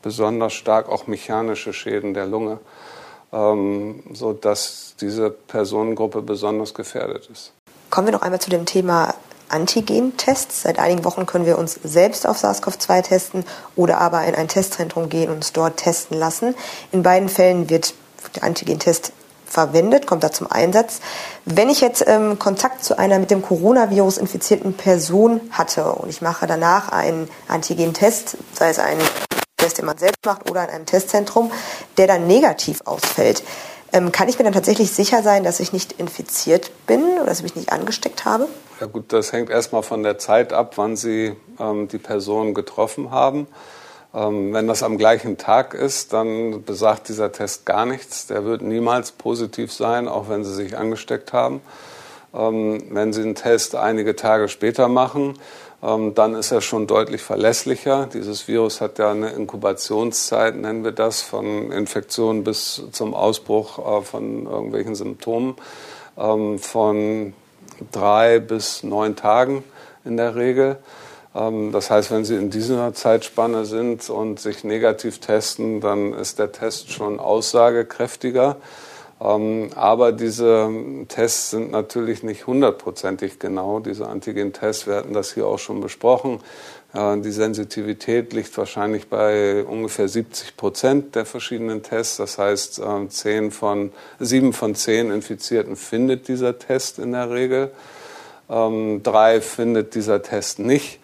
[0.00, 2.58] besonders stark auch mechanische Schäden der Lunge,
[3.32, 7.52] ähm, sodass diese Personengruppe besonders gefährdet ist.
[7.90, 9.14] Kommen wir noch einmal zu dem Thema
[9.48, 10.62] Antigen-Tests.
[10.62, 13.44] Seit einigen Wochen können wir uns selbst auf SARS-CoV-2 testen
[13.76, 16.54] oder aber in ein Testzentrum gehen und uns dort testen lassen.
[16.92, 17.94] In beiden Fällen wird
[18.34, 19.12] der Antigen-Test
[19.46, 21.00] verwendet, kommt da zum Einsatz.
[21.44, 26.20] Wenn ich jetzt ähm, Kontakt zu einer mit dem Coronavirus infizierten Person hatte und ich
[26.20, 29.00] mache danach einen Antigen-Test, sei es einen
[29.66, 31.50] Test, den man selbst macht oder in einem Testzentrum,
[31.96, 33.42] der dann negativ ausfällt.
[33.92, 37.38] Ähm, kann ich mir dann tatsächlich sicher sein, dass ich nicht infiziert bin oder dass
[37.38, 38.48] ich mich nicht angesteckt habe?
[38.80, 43.10] Ja gut, das hängt erstmal von der Zeit ab, wann Sie ähm, die Person getroffen
[43.10, 43.46] haben.
[44.14, 48.26] Ähm, wenn das am gleichen Tag ist, dann besagt dieser Test gar nichts.
[48.26, 51.60] Der wird niemals positiv sein, auch wenn Sie sich angesteckt haben.
[52.34, 55.38] Ähm, wenn Sie einen Test einige Tage später machen,
[55.86, 58.08] dann ist er schon deutlich verlässlicher.
[58.12, 64.02] Dieses Virus hat ja eine Inkubationszeit, nennen wir das, von Infektion bis zum Ausbruch äh,
[64.02, 65.54] von irgendwelchen Symptomen
[66.18, 67.34] ähm, von
[67.92, 69.62] drei bis neun Tagen
[70.04, 70.78] in der Regel.
[71.36, 76.38] Ähm, das heißt, wenn Sie in dieser Zeitspanne sind und sich negativ testen, dann ist
[76.38, 78.56] der Test schon aussagekräftiger.
[79.20, 80.70] Ähm, aber diese
[81.08, 84.86] Tests sind natürlich nicht hundertprozentig genau, diese Antigen-Tests.
[84.86, 86.40] Wir hatten das hier auch schon besprochen.
[86.94, 92.16] Die Sensitivität liegt wahrscheinlich bei ungefähr 70 Prozent der verschiedenen Tests.
[92.16, 97.70] Das heißt, 10 von, 7 von 10 Infizierten findet dieser Test in der Regel.
[98.48, 101.00] Ähm, drei findet dieser Test nicht.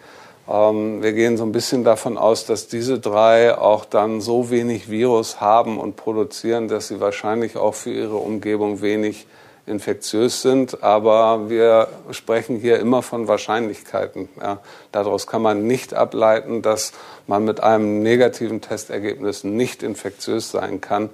[0.53, 4.91] Ähm, wir gehen so ein bisschen davon aus, dass diese drei auch dann so wenig
[4.91, 9.27] Virus haben und produzieren, dass sie wahrscheinlich auch für ihre Umgebung wenig
[9.65, 10.83] infektiös sind.
[10.83, 14.29] Aber wir sprechen hier immer von Wahrscheinlichkeiten.
[14.41, 14.59] Ja.
[14.91, 16.93] Daraus kann man nicht ableiten, dass
[17.27, 21.09] man mit einem negativen Testergebnis nicht infektiös sein kann.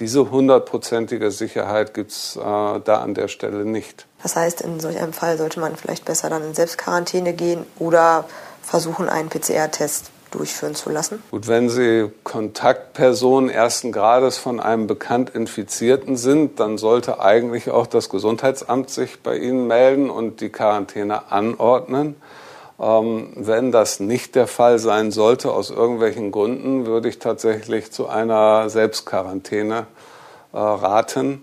[0.00, 4.06] Diese hundertprozentige Sicherheit gibt es äh, da an der Stelle nicht.
[4.22, 8.24] Das heißt, in solch einem Fall sollte man vielleicht besser dann in Selbstquarantäne gehen oder
[8.64, 11.22] versuchen, einen PCR-Test durchführen zu lassen?
[11.30, 17.86] Gut, wenn Sie Kontaktperson ersten Grades von einem bekannt Infizierten sind, dann sollte eigentlich auch
[17.86, 22.16] das Gesundheitsamt sich bei Ihnen melden und die Quarantäne anordnen.
[22.80, 28.08] Ähm, wenn das nicht der Fall sein sollte, aus irgendwelchen Gründen, würde ich tatsächlich zu
[28.08, 29.86] einer Selbstquarantäne
[30.52, 31.42] äh, raten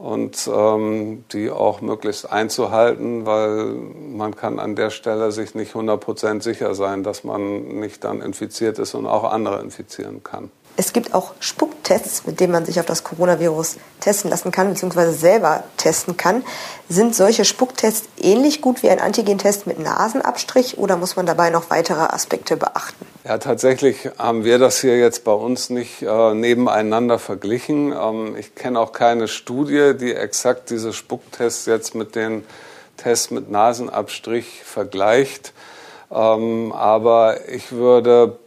[0.00, 6.40] und ähm, die auch möglichst einzuhalten, weil man kann an der Stelle sich nicht 100%
[6.40, 10.50] sicher sein, dass man nicht dann infiziert ist und auch andere infizieren kann.
[10.80, 15.12] Es gibt auch Spucktests, mit denen man sich auf das Coronavirus testen lassen kann, beziehungsweise
[15.12, 16.42] selber testen kann.
[16.88, 21.68] Sind solche Spucktests ähnlich gut wie ein Antigentest mit Nasenabstrich oder muss man dabei noch
[21.68, 23.04] weitere Aspekte beachten?
[23.24, 27.92] Ja, tatsächlich haben wir das hier jetzt bei uns nicht äh, nebeneinander verglichen.
[27.92, 32.42] Ähm, ich kenne auch keine Studie, die exakt diese Spucktests jetzt mit den
[32.96, 35.52] Tests mit Nasenabstrich vergleicht.
[36.10, 38.38] Ähm, aber ich würde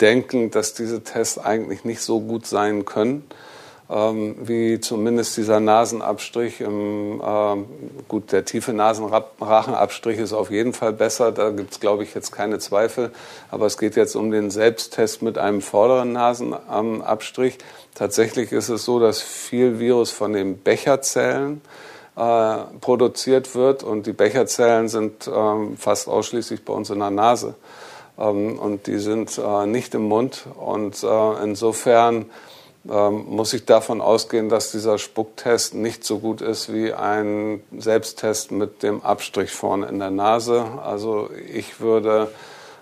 [0.00, 3.24] denken, dass diese Tests eigentlich nicht so gut sein können,
[3.90, 6.60] ähm, wie zumindest dieser Nasenabstrich.
[6.60, 7.66] Im, ähm,
[8.06, 12.30] gut, der tiefe Nasenrachenabstrich ist auf jeden Fall besser, da gibt es, glaube ich, jetzt
[12.30, 13.12] keine Zweifel.
[13.50, 17.58] Aber es geht jetzt um den Selbsttest mit einem vorderen Nasenabstrich.
[17.94, 21.62] Tatsächlich ist es so, dass viel Virus von den Becherzellen
[22.16, 27.54] äh, produziert wird und die Becherzellen sind ähm, fast ausschließlich bei uns in der Nase.
[28.18, 30.46] Ähm, und die sind äh, nicht im Mund.
[30.56, 32.26] Und äh, insofern
[32.88, 38.50] ähm, muss ich davon ausgehen, dass dieser Spucktest nicht so gut ist wie ein Selbsttest
[38.50, 40.64] mit dem Abstrich vorne in der Nase.
[40.82, 42.30] Also ich würde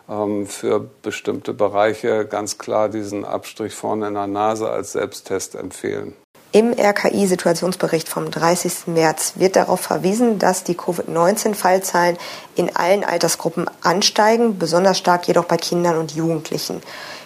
[0.08, 6.14] ähm, für bestimmte Bereiche ganz klar diesen Abstrich vorne in der Nase als Selbsttest empfehlen.
[6.56, 8.86] Im RKI-Situationsbericht vom 30.
[8.86, 12.16] März wird darauf verwiesen, dass die Covid-19-Fallzahlen
[12.54, 16.80] in allen Altersgruppen ansteigen, besonders stark jedoch bei Kindern und Jugendlichen.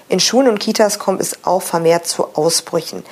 [0.08, 3.04] In Schulen und Kitas kommt es auch vermehrt zu Ausbrüchen.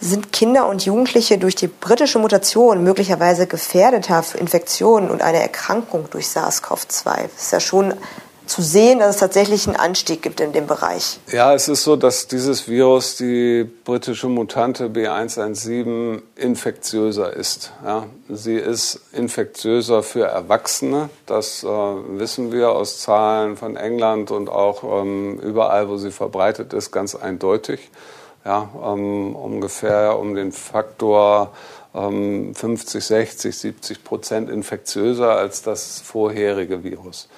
[0.00, 6.08] Sind Kinder und Jugendliche durch die britische Mutation möglicherweise gefährdeter für Infektionen und eine Erkrankung
[6.10, 7.04] durch SARS-CoV-2?
[7.04, 7.92] Das ist ja schon
[8.48, 11.20] zu sehen, dass es tatsächlich einen Anstieg gibt in dem Bereich.
[11.30, 17.72] Ja, es ist so, dass dieses Virus, die britische Mutante B117, infektiöser ist.
[17.84, 21.10] Ja, sie ist infektiöser für Erwachsene.
[21.26, 26.72] Das äh, wissen wir aus Zahlen von England und auch ähm, überall, wo sie verbreitet
[26.72, 27.90] ist, ganz eindeutig.
[28.44, 31.52] Ja, ähm, ungefähr um den Faktor
[31.94, 37.28] ähm, 50, 60, 70 Prozent infektiöser als das vorherige Virus.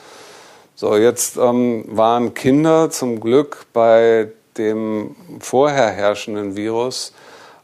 [0.81, 7.13] So, jetzt ähm, waren Kinder zum Glück bei dem vorher herrschenden Virus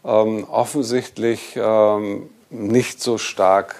[0.04, 3.76] ähm, offensichtlich ähm, nicht so stark,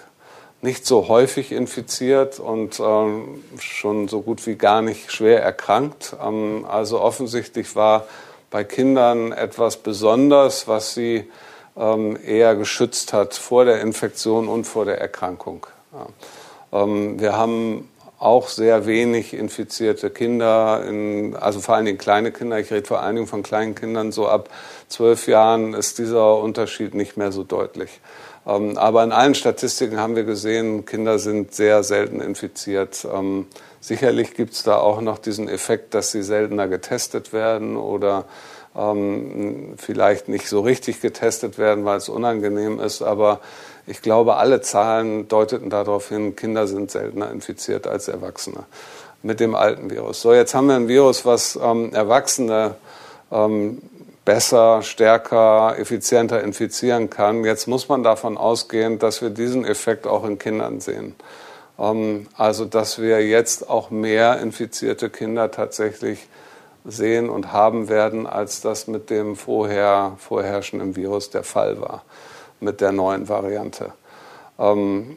[0.63, 6.17] nicht so häufig infiziert und ähm, schon so gut wie gar nicht schwer erkrankt.
[6.19, 8.07] Ähm, also offensichtlich war
[8.51, 11.31] bei Kindern etwas Besonderes, was sie
[11.77, 15.67] ähm, eher geschützt hat vor der Infektion und vor der Erkrankung.
[15.93, 16.87] Ja.
[17.19, 17.87] wir haben
[18.19, 22.59] auch sehr wenig infizierte Kinder, in, also vor allen Dingen kleine Kinder.
[22.59, 24.11] Ich rede vor allen Dingen von kleinen Kindern.
[24.11, 24.49] So ab
[24.89, 28.01] zwölf Jahren ist dieser Unterschied nicht mehr so deutlich.
[28.47, 33.07] Ähm, aber in allen Statistiken haben wir gesehen, Kinder sind sehr selten infiziert.
[33.13, 33.47] Ähm,
[33.81, 38.25] sicherlich gibt es da auch noch diesen Effekt, dass sie seltener getestet werden oder
[38.75, 43.03] ähm, vielleicht nicht so richtig getestet werden, weil es unangenehm ist.
[43.03, 43.41] Aber
[43.87, 48.65] ich glaube, alle Zahlen deuteten darauf hin, Kinder sind seltener infiziert als Erwachsene
[49.23, 50.21] mit dem alten Virus.
[50.21, 52.75] So, jetzt haben wir ein Virus, was ähm, Erwachsene
[53.31, 53.83] ähm,
[54.25, 57.45] besser, stärker, effizienter infizieren kann.
[57.45, 61.15] Jetzt muss man davon ausgehen, dass wir diesen Effekt auch in Kindern sehen.
[61.79, 66.29] Ähm, also, dass wir jetzt auch mehr infizierte Kinder tatsächlich
[66.85, 72.05] sehen und haben werden, als das mit dem vorher vorherrschenden Virus der Fall war,
[72.61, 73.93] mit der neuen Variante.
[74.59, 75.17] Ähm,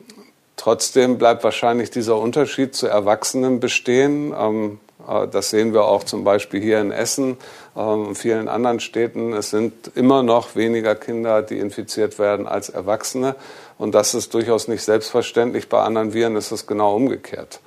[0.55, 4.33] trotzdem bleibt wahrscheinlich dieser Unterschied zu Erwachsenen bestehen.
[4.37, 7.37] Ähm, äh, das sehen wir auch zum Beispiel hier in Essen
[7.73, 9.33] und ähm, vielen anderen Städten.
[9.33, 13.35] Es sind immer noch weniger Kinder, die infiziert werden als Erwachsene.
[13.77, 15.69] Und das ist durchaus nicht selbstverständlich.
[15.69, 17.61] Bei anderen Viren ist es genau umgekehrt.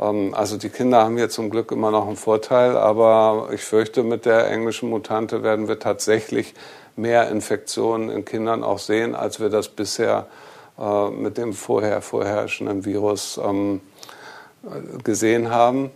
[0.00, 4.02] Ähm, also die Kinder haben hier zum Glück immer noch einen Vorteil, aber ich fürchte,
[4.02, 6.54] mit der englischen Mutante werden wir tatsächlich
[7.00, 10.26] mehr Infektionen in Kindern auch sehen, als wir das bisher
[10.78, 13.80] äh, mit dem vorher vorherrschenden Virus ähm,
[15.04, 15.90] gesehen haben.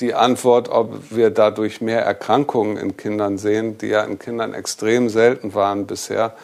[0.00, 5.08] Die Antwort, ob wir dadurch mehr Erkrankungen in Kindern sehen, die ja in Kindern extrem
[5.08, 6.34] selten waren bisher,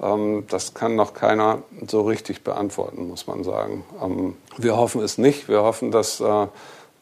[0.00, 3.84] ähm, das kann noch keiner so richtig beantworten, muss man sagen.
[4.02, 5.48] Ähm, wir hoffen es nicht.
[5.48, 6.46] Wir hoffen, dass äh,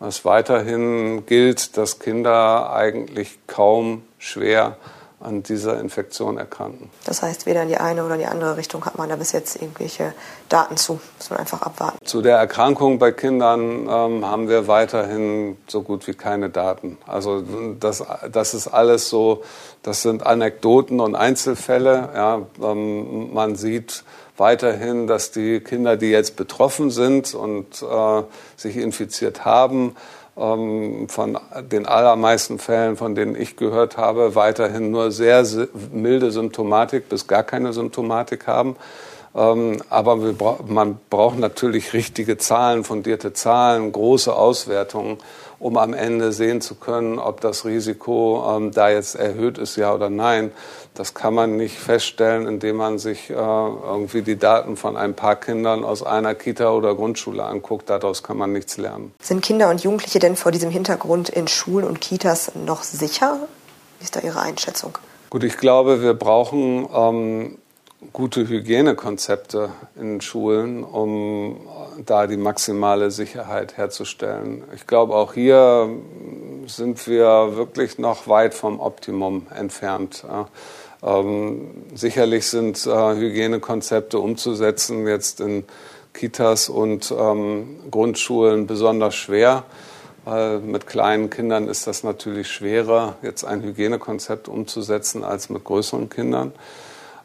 [0.01, 4.77] es weiterhin gilt, dass Kinder eigentlich kaum schwer
[5.25, 6.91] an dieser Infektion erkranken.
[7.05, 9.33] Das heißt, weder in die eine oder in die andere Richtung hat man da bis
[9.33, 10.13] jetzt irgendwelche
[10.49, 11.01] Daten zu.
[11.19, 11.99] Muss man einfach abwarten.
[12.05, 16.99] Zu der Erkrankung bei Kindern ähm, haben wir weiterhin so gut wie keine Daten.
[17.07, 17.43] Also
[17.81, 19.43] das, das ist alles so,
[19.83, 22.11] das sind Anekdoten und Einzelfälle.
[22.15, 24.05] Ja, ähm, man sieht
[24.37, 28.23] weiterhin, dass die Kinder, die jetzt betroffen sind und äh,
[28.57, 29.97] sich infiziert haben,
[30.37, 31.39] von
[31.71, 35.47] den allermeisten Fällen, von denen ich gehört habe, weiterhin nur sehr
[35.93, 38.77] milde Symptomatik bis gar keine Symptomatik haben.
[39.37, 40.17] Ähm, aber
[40.67, 45.19] man braucht natürlich richtige Zahlen, fundierte Zahlen, große Auswertungen,
[45.65, 49.95] um am Ende sehen zu können, ob das Risiko ähm, da jetzt erhöht ist, ja
[49.95, 50.53] oder nein.
[50.93, 55.37] Das kann man nicht feststellen, indem man sich äh, irgendwie die Daten von ein paar
[55.37, 57.89] Kindern aus einer Kita oder Grundschule anguckt.
[57.89, 59.15] Daraus kann man nichts lernen.
[59.23, 63.39] Sind Kinder und Jugendliche denn vor diesem Hintergrund in Schulen und Kitas noch sicher?
[64.01, 64.99] Wie ist da Ihre Einschätzung?
[65.31, 67.59] Gut, ich glaube, wir brauchen ähm,
[68.13, 71.57] gute Hygienekonzepte in Schulen, um
[72.05, 74.65] da die maximale Sicherheit herzustellen.
[74.75, 75.89] Ich glaube, auch hier
[76.67, 80.25] sind wir wirklich noch weit vom Optimum entfernt.
[81.03, 85.65] Ähm, sicherlich sind äh, Hygienekonzepte umzusetzen jetzt in
[86.15, 89.65] Kitas und ähm, Grundschulen besonders schwer.
[90.25, 96.09] Weil mit kleinen Kindern ist das natürlich schwerer, jetzt ein Hygienekonzept umzusetzen als mit größeren
[96.09, 96.53] Kindern.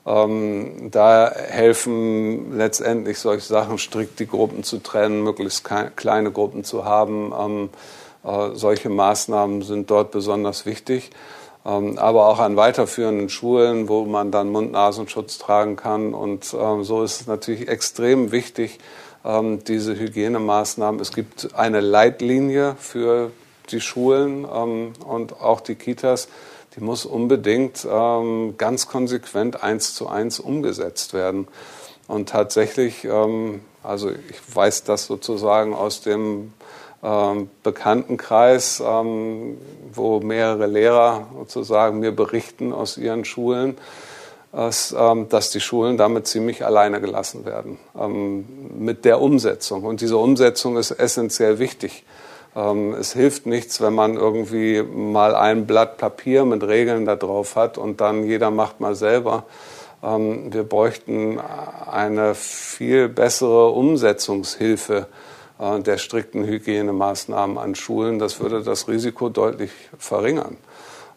[0.06, 6.86] Ähm, da helfen letztendlich solche Sachen, strikt die Gruppen zu trennen, möglichst kleine Gruppen zu
[6.86, 7.34] haben.
[7.38, 7.70] Ähm,
[8.24, 11.12] äh, solche Maßnahmen sind dort besonders wichtig.
[11.66, 16.14] Ähm, aber auch an weiterführenden Schulen, wo man dann Mund-Nasenschutz tragen kann.
[16.14, 18.80] Und ähm, so ist es natürlich extrem wichtig,
[19.26, 21.02] ähm, diese Hygienemaßnahmen.
[21.02, 23.32] Es gibt eine Leitlinie für
[23.72, 26.30] die Schulen ähm, und auch die Kitas,
[26.76, 31.48] die muss unbedingt ähm, ganz konsequent eins zu eins umgesetzt werden.
[32.08, 36.54] Und tatsächlich, ähm, also ich weiß das sozusagen aus dem
[37.04, 39.58] ähm, Bekanntenkreis, ähm,
[39.94, 43.78] wo mehrere Lehrer sozusagen mir berichten aus ihren Schulen,
[44.52, 48.46] dass, ähm, dass die Schulen damit ziemlich alleine gelassen werden ähm,
[48.78, 49.84] mit der Umsetzung.
[49.84, 52.04] Und diese Umsetzung ist essentiell wichtig.
[52.56, 57.56] Ähm, es hilft nichts, wenn man irgendwie mal ein Blatt Papier mit Regeln da drauf
[57.56, 59.46] hat und dann jeder macht mal selber.
[60.04, 65.08] Ähm, wir bräuchten eine viel bessere Umsetzungshilfe
[65.60, 68.20] äh, der strikten Hygienemaßnahmen an Schulen.
[68.20, 70.58] Das würde das Risiko deutlich verringern.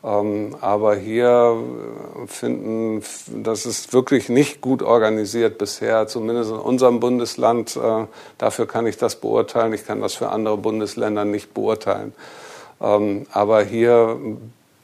[0.05, 1.57] Ähm, aber hier
[2.27, 7.77] finden, das ist wirklich nicht gut organisiert bisher, zumindest in unserem Bundesland.
[7.77, 8.07] Äh,
[8.39, 9.73] dafür kann ich das beurteilen.
[9.73, 12.15] Ich kann das für andere Bundesländer nicht beurteilen.
[12.81, 14.19] Ähm, aber hier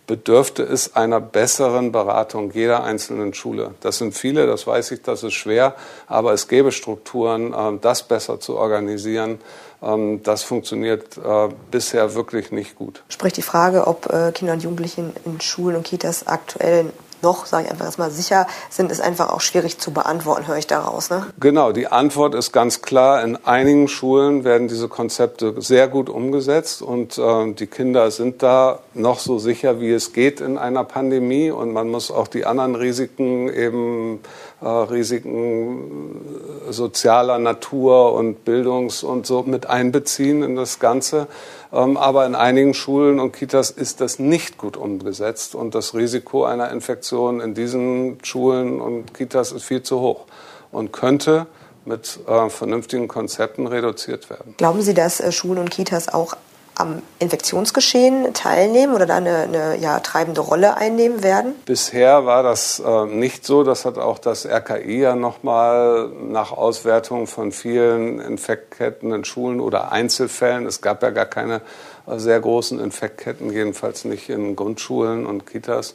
[0.07, 3.75] bedürfte es einer besseren Beratung jeder einzelnen Schule.
[3.81, 5.75] Das sind viele, das weiß ich, das ist schwer,
[6.07, 9.39] aber es gäbe Strukturen, ähm, das besser zu organisieren.
[9.83, 13.03] Ähm, das funktioniert äh, bisher wirklich nicht gut.
[13.09, 17.64] Sprich die Frage, ob äh, Kinder und Jugendliche in Schulen und Kitas aktuell noch, sage
[17.64, 21.11] ich einfach erstmal, sicher sind, ist einfach auch schwierig zu beantworten, höre ich daraus.
[21.11, 21.26] Ne?
[21.41, 23.22] Genau, die Antwort ist ganz klar.
[23.22, 28.81] In einigen Schulen werden diese Konzepte sehr gut umgesetzt und äh, die Kinder sind da
[28.95, 32.74] noch so sicher, wie es geht in einer Pandemie und man muss auch die anderen
[32.74, 34.20] Risiken eben
[34.67, 36.21] Risiken
[36.69, 41.29] sozialer Natur und Bildungs- und so mit einbeziehen in das Ganze.
[41.73, 46.45] Ähm, aber in einigen Schulen und Kitas ist das nicht gut umgesetzt und das Risiko
[46.45, 50.25] einer Infektion in diesen Schulen und Kitas ist viel zu hoch
[50.73, 51.47] und könnte
[51.85, 54.55] mit äh, vernünftigen Konzepten reduziert werden.
[54.57, 56.37] Glauben Sie, dass äh, Schulen und Kitas auch
[56.79, 61.55] am Infektionsgeschehen teilnehmen oder da eine, eine ja, treibende Rolle einnehmen werden?
[61.66, 63.64] Bisher war das äh, nicht so.
[63.64, 69.93] Das hat auch das RKI ja nochmal nach Auswertung von vielen Infektketten in Schulen oder
[69.93, 70.66] Einzelfällen.
[70.66, 71.61] Es gab ja gar keine
[72.07, 75.95] äh, sehr großen Infektketten, jedenfalls nicht in Grundschulen und Kitas.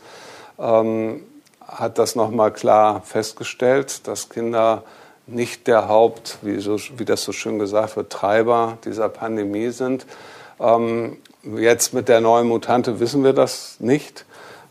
[0.60, 1.24] Ähm,
[1.66, 4.84] hat das nochmal klar festgestellt, dass Kinder
[5.26, 10.06] nicht der Haupt, wie, so, wie das so schön gesagt wird, Treiber dieser Pandemie sind.
[10.64, 14.26] Ähm, jetzt mit der neuen Mutante wissen wir das nicht.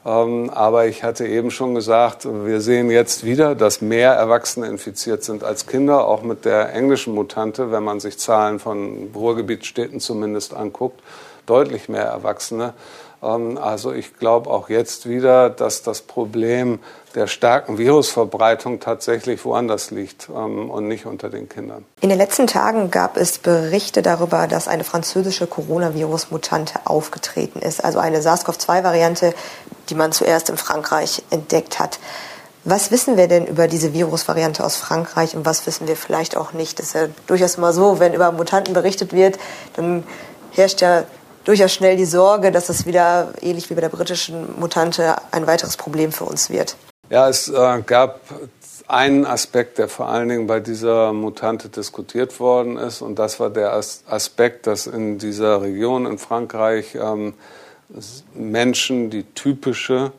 [0.04, 5.22] Ähm, aber ich hatte eben schon gesagt, wir sehen jetzt wieder, dass mehr Erwachsene infiziert
[5.22, 10.54] sind als Kinder, auch mit der englischen Mutante, wenn man sich Zahlen von Ruhrgebietsstädten zumindest
[10.54, 11.00] anguckt,
[11.46, 12.74] deutlich mehr Erwachsene.
[13.22, 16.80] Ähm, also ich glaube auch jetzt wieder, dass das Problem
[17.14, 21.84] der starken Virusverbreitung tatsächlich woanders liegt ähm, und nicht unter den Kindern.
[22.00, 27.98] In den letzten Tagen gab es Berichte darüber, dass eine französische Coronavirus-Mutante aufgetreten ist, also
[27.98, 29.34] eine SARS-CoV-2-Variante,
[29.88, 31.98] die man zuerst in Frankreich entdeckt hat.
[32.64, 36.52] Was wissen wir denn über diese Virusvariante aus Frankreich und was wissen wir vielleicht auch
[36.52, 36.78] nicht?
[36.78, 39.38] Das ist ja durchaus immer so, wenn über Mutanten berichtet wird,
[39.74, 40.04] dann
[40.52, 41.04] herrscht ja
[41.44, 45.76] durchaus schnell die Sorge, dass es wieder, ähnlich wie bei der britischen Mutante, ein weiteres
[45.76, 46.76] Problem für uns wird.
[47.12, 48.22] Ja, es äh, gab
[48.88, 53.50] einen Aspekt, der vor allen Dingen bei dieser Mutante diskutiert worden ist, und das war
[53.50, 57.34] der Aspekt, dass in dieser Region in Frankreich ähm,
[58.32, 60.12] Menschen, die typische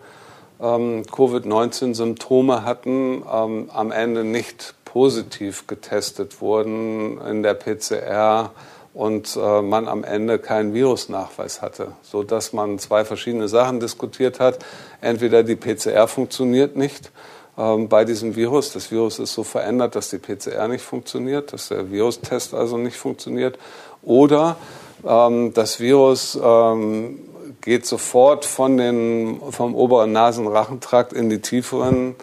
[0.62, 8.52] ähm, Covid-19-Symptome hatten, ähm, am Ende nicht positiv getestet wurden in der PCR
[8.94, 14.40] und äh, man am Ende keinen Virusnachweis hatte, so dass man zwei verschiedene Sachen diskutiert
[14.40, 14.60] hat.
[15.02, 17.12] Entweder die PCR funktioniert nicht
[17.58, 21.70] ähm, bei diesem Virus, das Virus ist so verändert, dass die PCR nicht funktioniert, dass
[21.70, 23.58] der Virustest also nicht funktioniert,
[24.02, 24.58] oder
[25.06, 27.20] ähm, das Virus ähm,
[27.62, 32.16] geht sofort von den, vom oberen Nasenrachentrakt in die tieferen,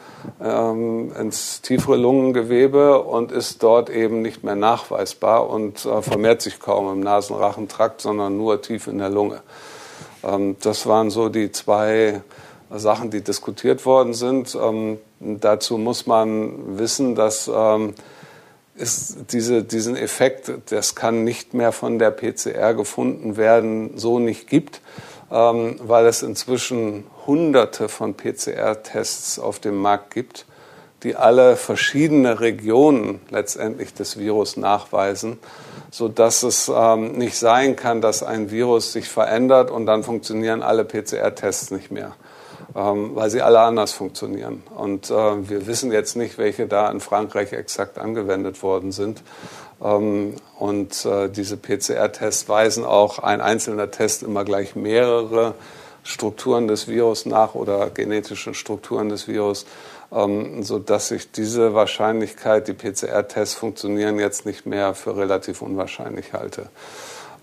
[0.42, 6.60] ähm, ins tiefere Lungengewebe und ist dort eben nicht mehr nachweisbar und äh, vermehrt sich
[6.60, 9.40] kaum im Nasenrachentrakt, sondern nur tief in der Lunge.
[10.22, 12.22] Ähm, das waren so die zwei
[12.70, 14.56] Sachen, die diskutiert worden sind.
[14.60, 17.94] Ähm, dazu muss man wissen, dass ähm,
[18.80, 24.48] ist diese, diesen Effekt, das kann nicht mehr von der PCR gefunden werden, so nicht
[24.48, 24.80] gibt.
[25.32, 30.44] Ähm, weil es inzwischen hunderte von PCR-Tests auf dem Markt gibt,
[31.02, 35.38] die alle verschiedene Regionen letztendlich des Virus nachweisen,
[35.90, 40.62] so dass es ähm, nicht sein kann, dass ein Virus sich verändert und dann funktionieren
[40.62, 42.12] alle PCR-Tests nicht mehr,
[42.74, 44.62] ähm, weil sie alle anders funktionieren.
[44.76, 49.22] Und äh, wir wissen jetzt nicht, welche da in Frankreich exakt angewendet worden sind.
[49.82, 55.54] Ähm, und äh, diese PCR-Tests weisen auch ein einzelner Test immer gleich mehrere
[56.02, 59.66] Strukturen des Virus nach oder genetische Strukturen des Virus,
[60.12, 66.66] ähm, sodass sich diese Wahrscheinlichkeit, die PCR-Tests funktionieren, jetzt nicht mehr für relativ unwahrscheinlich halte.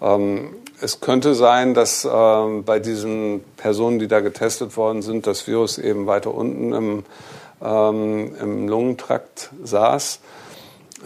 [0.01, 5.79] Ähm, es könnte sein, dass bei diesen Personen, die da getestet worden sind, das Virus
[5.79, 7.03] eben weiter unten im,
[7.59, 10.19] im Lungentrakt saß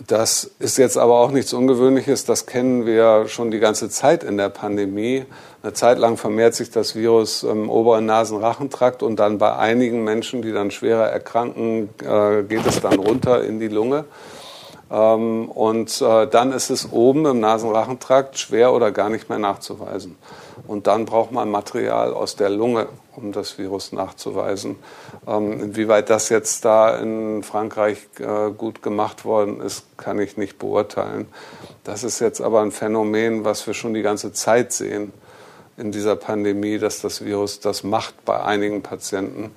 [0.08, 2.26] das ist jetzt aber auch nichts Ungewöhnliches.
[2.26, 5.26] Das kennen wir schon die ganze Zeit in der Pandemie.
[5.64, 10.42] Eine Zeit lang vermehrt sich das Virus im oberen Nasenrachentrakt und dann bei einigen Menschen,
[10.42, 14.06] die dann schwerer erkranken, äh, geht es dann runter in die Lunge.
[14.89, 20.16] Ähm, und äh, dann ist es oben im Nasenrachentrakt schwer oder gar nicht mehr nachzuweisen.
[20.72, 24.78] Und dann braucht man Material aus der Lunge, um das Virus nachzuweisen.
[25.28, 30.59] Ähm, inwieweit das jetzt da in Frankreich äh, gut gemacht worden ist, kann ich nicht
[30.59, 31.28] beurteilen.
[31.84, 35.11] Das ist jetzt aber ein Phänomen, was wir schon die ganze Zeit sehen.
[35.76, 39.51] in dieser Pandemie, dass das Virus das macht bei einigen Patienten.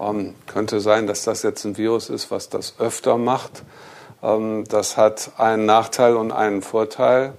[0.00, 3.62] Ähm, könnte sein, dass das jetzt ein Virus ist, was das öfter macht.
[4.22, 7.34] Ähm, das hat einen Nachteil und einen Vorteil.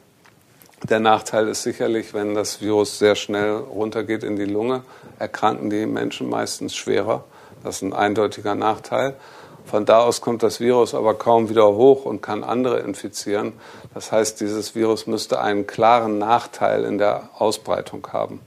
[0.89, 4.83] Der Nachteil ist sicherlich, wenn das Virus sehr schnell runtergeht in die Lunge,
[5.19, 7.25] erkranken die Menschen meistens schwerer.
[7.61, 9.15] Das ist ein eindeutiger Nachteil.
[9.65, 13.51] Von da aus kommt das Virus aber kaum wieder hoch und kann andere infizieren.
[13.93, 18.39] Das heißt, dieses Virus müsste einen klaren Nachteil in der Ausbreitung haben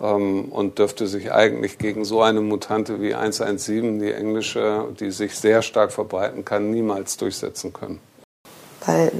[0.00, 5.36] ähm, und dürfte sich eigentlich gegen so eine Mutante wie 117, die englische, die sich
[5.36, 7.98] sehr stark verbreiten kann, niemals durchsetzen können.
[8.86, 9.10] Weil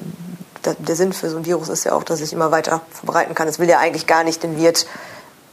[0.66, 3.34] der Sinn für so ein Virus ist ja auch, dass es sich immer weiter verbreiten
[3.34, 3.48] kann.
[3.48, 4.86] Es will ja eigentlich gar nicht den Wirt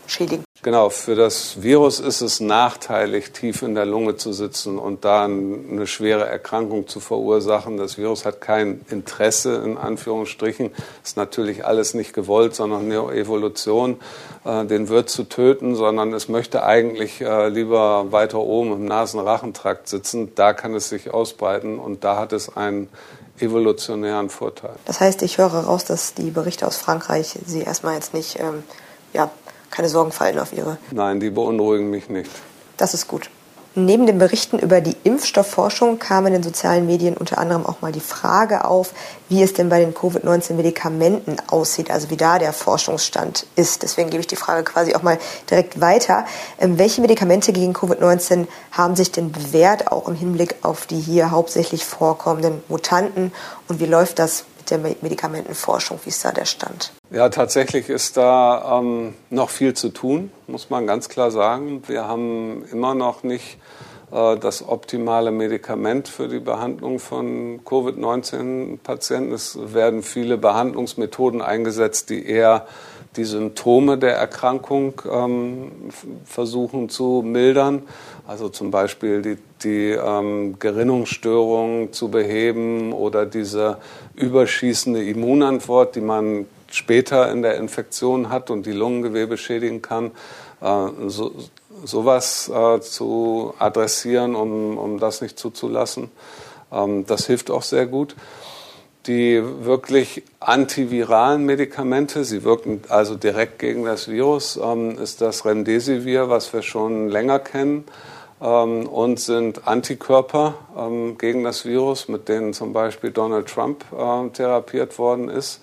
[0.07, 0.43] schädigen.
[0.63, 5.25] Genau, für das Virus ist es nachteilig, tief in der Lunge zu sitzen und da
[5.25, 7.77] eine schwere Erkrankung zu verursachen.
[7.77, 10.69] Das Virus hat kein Interesse, in Anführungsstrichen.
[11.03, 13.99] Ist natürlich alles nicht gewollt, sondern eine Evolution,
[14.45, 19.87] äh, den Wirt zu töten, sondern es möchte eigentlich äh, lieber weiter oben im Nasenrachentrakt
[19.87, 20.35] sitzen.
[20.35, 22.87] Da kann es sich ausbreiten und da hat es einen
[23.41, 24.75] evolutionären Vorteil.
[24.85, 28.63] Das heißt, ich höre raus, dass die Berichte aus Frankreich Sie erstmal jetzt nicht ähm,
[29.13, 29.29] ja,
[29.69, 30.77] keine Sorgen fallen auf Ihre.
[30.91, 32.31] Nein, die beunruhigen mich nicht.
[32.77, 33.29] Das ist gut.
[33.73, 37.93] Neben den Berichten über die Impfstoffforschung kam in den sozialen Medien unter anderem auch mal
[37.93, 38.93] die Frage auf,
[39.29, 43.81] wie es denn bei den Covid-19-Medikamenten aussieht, also wie da der Forschungsstand ist.
[43.81, 45.17] Deswegen gebe ich die Frage quasi auch mal
[45.49, 46.25] direkt weiter.
[46.59, 51.31] Ähm, welche Medikamente gegen Covid-19 haben sich denn bewährt, auch im Hinblick auf die hier
[51.31, 53.31] hauptsächlich vorkommenden Mutanten?
[53.69, 55.99] Und wie läuft das der Medikamentenforschung?
[56.03, 56.91] Wie ist da der Stand?
[57.11, 61.83] Ja, tatsächlich ist da ähm, noch viel zu tun, muss man ganz klar sagen.
[61.87, 63.57] Wir haben immer noch nicht
[64.11, 69.33] äh, das optimale Medikament für die Behandlung von Covid-19-Patienten.
[69.33, 72.65] Es werden viele Behandlungsmethoden eingesetzt, die eher
[73.17, 75.71] die Symptome der Erkrankung ähm,
[76.25, 77.83] versuchen zu mildern.
[78.27, 83.77] Also zum Beispiel die, die ähm, Gerinnungsstörung zu beheben oder diese
[84.15, 90.11] überschießende Immunantwort, die man später in der Infektion hat und die Lungengewebe schädigen kann.
[90.61, 91.33] Äh, so,
[91.83, 96.11] sowas äh, zu adressieren, um, um das nicht zuzulassen.
[96.71, 98.15] Ähm, das hilft auch sehr gut
[99.07, 106.29] die wirklich antiviralen Medikamente, sie wirken also direkt gegen das Virus, ähm, ist das Remdesivir,
[106.29, 107.85] was wir schon länger kennen,
[108.41, 114.29] ähm, und sind Antikörper ähm, gegen das Virus, mit denen zum Beispiel Donald Trump äh,
[114.29, 115.61] therapiert worden ist.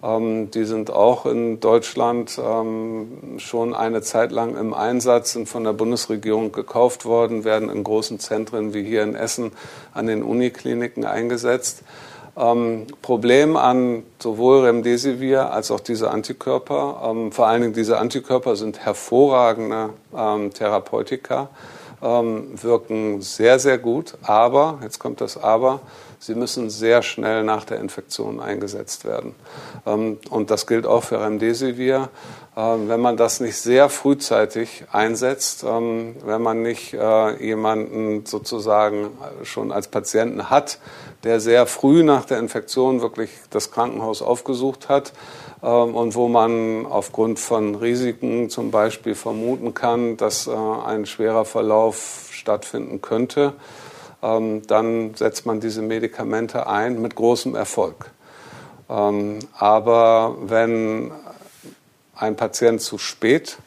[0.00, 5.64] Ähm, die sind auch in Deutschland ähm, schon eine Zeit lang im Einsatz, sind von
[5.64, 9.50] der Bundesregierung gekauft worden, werden in großen Zentren wie hier in Essen
[9.94, 11.82] an den Unikliniken eingesetzt.
[12.38, 17.02] Ähm, Problem an sowohl Remdesivir als auch diese Antikörper.
[17.04, 21.48] Ähm, vor allen Dingen diese Antikörper sind hervorragende ähm, Therapeutika,
[22.00, 24.14] ähm, wirken sehr, sehr gut.
[24.22, 25.80] Aber, jetzt kommt das Aber,
[26.20, 29.34] sie müssen sehr schnell nach der Infektion eingesetzt werden.
[29.84, 32.08] Ähm, und das gilt auch für Remdesivir.
[32.56, 39.10] Ähm, wenn man das nicht sehr frühzeitig einsetzt, wenn man nicht äh, jemanden sozusagen
[39.42, 40.78] schon als Patienten hat,
[41.24, 45.12] der sehr früh nach der Infektion wirklich das Krankenhaus aufgesucht hat
[45.62, 51.44] ähm, und wo man aufgrund von Risiken zum Beispiel vermuten kann, dass äh, ein schwerer
[51.44, 53.54] Verlauf stattfinden könnte,
[54.22, 58.10] ähm, dann setzt man diese Medikamente ein mit großem Erfolg.
[58.88, 61.10] Ähm, aber wenn
[62.14, 63.58] ein Patient zu spät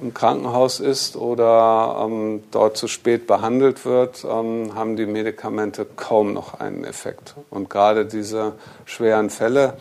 [0.00, 6.32] im Krankenhaus ist oder ähm, dort zu spät behandelt wird, ähm, haben die Medikamente kaum
[6.32, 7.34] noch einen Effekt.
[7.50, 8.52] Und gerade diese
[8.84, 9.74] schweren Fälle,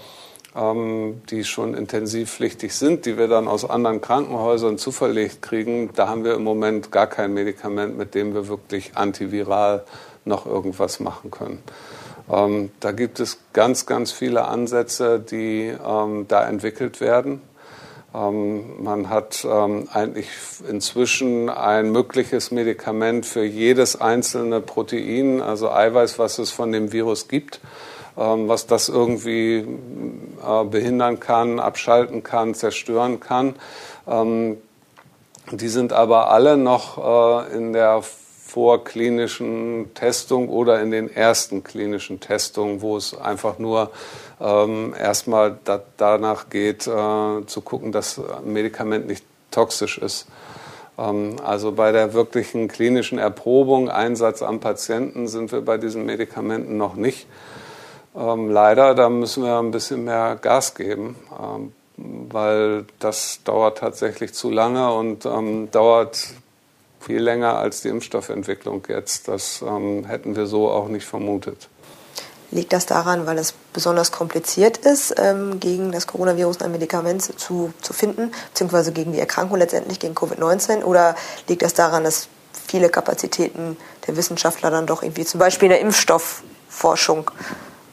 [0.55, 6.23] ähm, die schon intensivpflichtig sind, die wir dann aus anderen Krankenhäusern zuverlegt kriegen, da haben
[6.23, 9.83] wir im Moment gar kein Medikament, mit dem wir wirklich antiviral
[10.25, 11.63] noch irgendwas machen können.
[12.29, 17.41] Ähm, da gibt es ganz, ganz viele Ansätze, die ähm, da entwickelt werden.
[18.13, 20.29] Ähm, man hat ähm, eigentlich
[20.67, 27.27] inzwischen ein mögliches Medikament für jedes einzelne Protein, also Eiweiß, was es von dem Virus
[27.27, 27.59] gibt,
[28.17, 33.55] ähm, was das irgendwie äh, behindern kann, abschalten kann, zerstören kann.
[35.51, 36.97] Die sind aber alle noch
[37.49, 43.91] äh, in der vorklinischen Testung oder in den ersten klinischen Testungen, wo es einfach nur
[44.39, 50.27] ähm, erstmal da, danach geht, äh, zu gucken, dass ein Medikament nicht toxisch ist.
[50.97, 56.77] Ähm, also bei der wirklichen klinischen Erprobung, Einsatz am Patienten sind wir bei diesen Medikamenten
[56.77, 57.27] noch nicht.
[58.15, 61.15] Ähm, leider, da müssen wir ein bisschen mehr Gas geben.
[61.31, 66.27] Ähm, weil das dauert tatsächlich zu lange und ähm, dauert
[66.99, 69.27] viel länger als die Impfstoffentwicklung jetzt.
[69.27, 71.69] Das ähm, hätten wir so auch nicht vermutet.
[72.49, 77.73] Liegt das daran, weil es besonders kompliziert ist, ähm, gegen das Coronavirus ein Medikament zu,
[77.81, 80.83] zu finden, beziehungsweise gegen die Erkrankung letztendlich, gegen Covid-19?
[80.83, 81.15] Oder
[81.47, 82.29] liegt das daran, dass
[82.67, 83.77] viele Kapazitäten
[84.07, 87.31] der Wissenschaftler dann doch irgendwie zum Beispiel in der Impfstoffforschung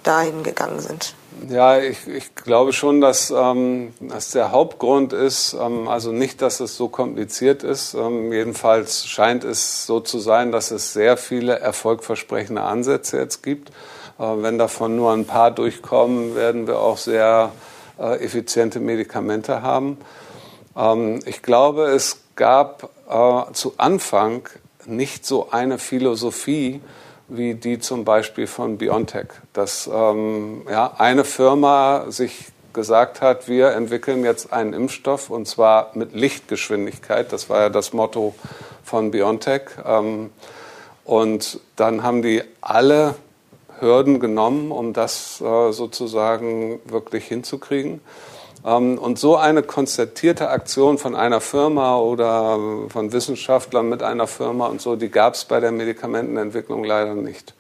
[0.05, 1.15] dahin gegangen sind?
[1.49, 5.55] Ja, ich, ich glaube schon, dass ähm, das der Hauptgrund ist.
[5.61, 7.95] Ähm, also nicht, dass es so kompliziert ist.
[7.95, 13.73] Ähm, jedenfalls scheint es so zu sein, dass es sehr viele erfolgversprechende Ansätze jetzt gibt.
[14.19, 17.51] Wenn davon nur ein paar durchkommen, werden wir auch sehr
[17.99, 19.99] äh, effiziente Medikamente haben.
[20.77, 24.49] Ähm, ich glaube, es gab äh, zu Anfang
[24.87, 26.81] nicht so eine Philosophie,
[27.29, 30.67] wie die zum Beispiel von BioNTech, dass ähm,
[30.99, 37.33] eine Firma sich gesagt hat, wir entwickeln jetzt einen Impfstoff und zwar mit Lichtgeschwindigkeit.
[37.33, 38.35] Das war ja das Motto
[38.83, 39.63] von BioNTech.
[39.87, 40.31] Ähm,
[41.05, 43.15] und dann haben die alle
[43.81, 48.01] Hürden genommen, um das äh, sozusagen wirklich hinzukriegen.
[48.65, 52.59] Ähm, und so eine konzertierte Aktion von einer Firma oder
[52.89, 57.55] von Wissenschaftlern mit einer Firma und so, die gab es bei der Medikamentenentwicklung leider nicht.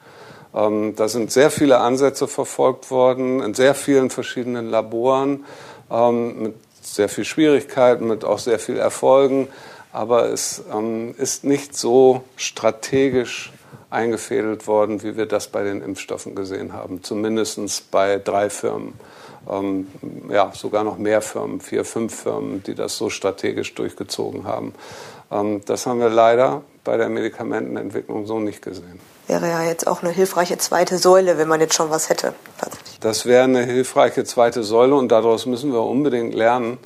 [0.54, 5.44] Ähm, da sind sehr viele Ansätze verfolgt worden, in sehr vielen verschiedenen Laboren,
[5.90, 9.48] ähm, mit sehr viel Schwierigkeiten, mit auch sehr viel Erfolgen.
[9.92, 10.64] Aber es
[11.18, 13.52] ist nicht so strategisch
[13.94, 18.94] eingefädelt worden, wie wir das bei den Impfstoffen gesehen haben, zumindest bei drei Firmen
[19.50, 19.88] ähm,
[20.30, 24.74] ja, sogar noch mehr Firmen, vier, fünf Firmen, die das so strategisch durchgezogen haben.
[25.30, 29.00] Ähm, das haben wir leider bei der Medikamentenentwicklung so nicht gesehen.
[29.26, 32.34] Wäre ja jetzt auch eine hilfreiche zweite Säule, wenn man jetzt schon was hätte.
[33.00, 36.78] Das wäre eine hilfreiche zweite Säule und daraus müssen wir unbedingt lernen,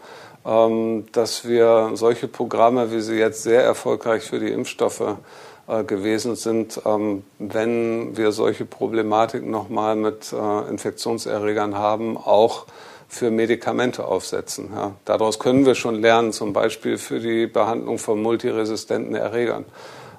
[0.46, 5.16] ähm, dass wir solche Programme, wie sie jetzt sehr erfolgreich für die Impfstoffe
[5.84, 12.66] gewesen sind, ähm, wenn wir solche Problematiken nochmal mit äh, Infektionserregern haben, auch
[13.06, 14.70] für Medikamente aufsetzen.
[14.74, 14.92] Ja.
[15.04, 19.64] Daraus können wir schon lernen, zum Beispiel für die Behandlung von multiresistenten Erregern.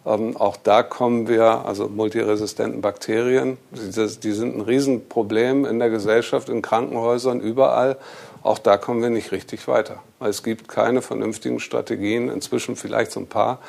[0.06, 5.90] Ähm, auch da kommen wir, also multiresistenten Bakterien, die, die sind ein Riesenproblem in der
[5.90, 7.98] Gesellschaft, in Krankenhäusern, überall.
[8.42, 10.02] Auch da kommen wir nicht richtig weiter.
[10.20, 13.60] Es gibt keine vernünftigen Strategien, inzwischen vielleicht so ein paar,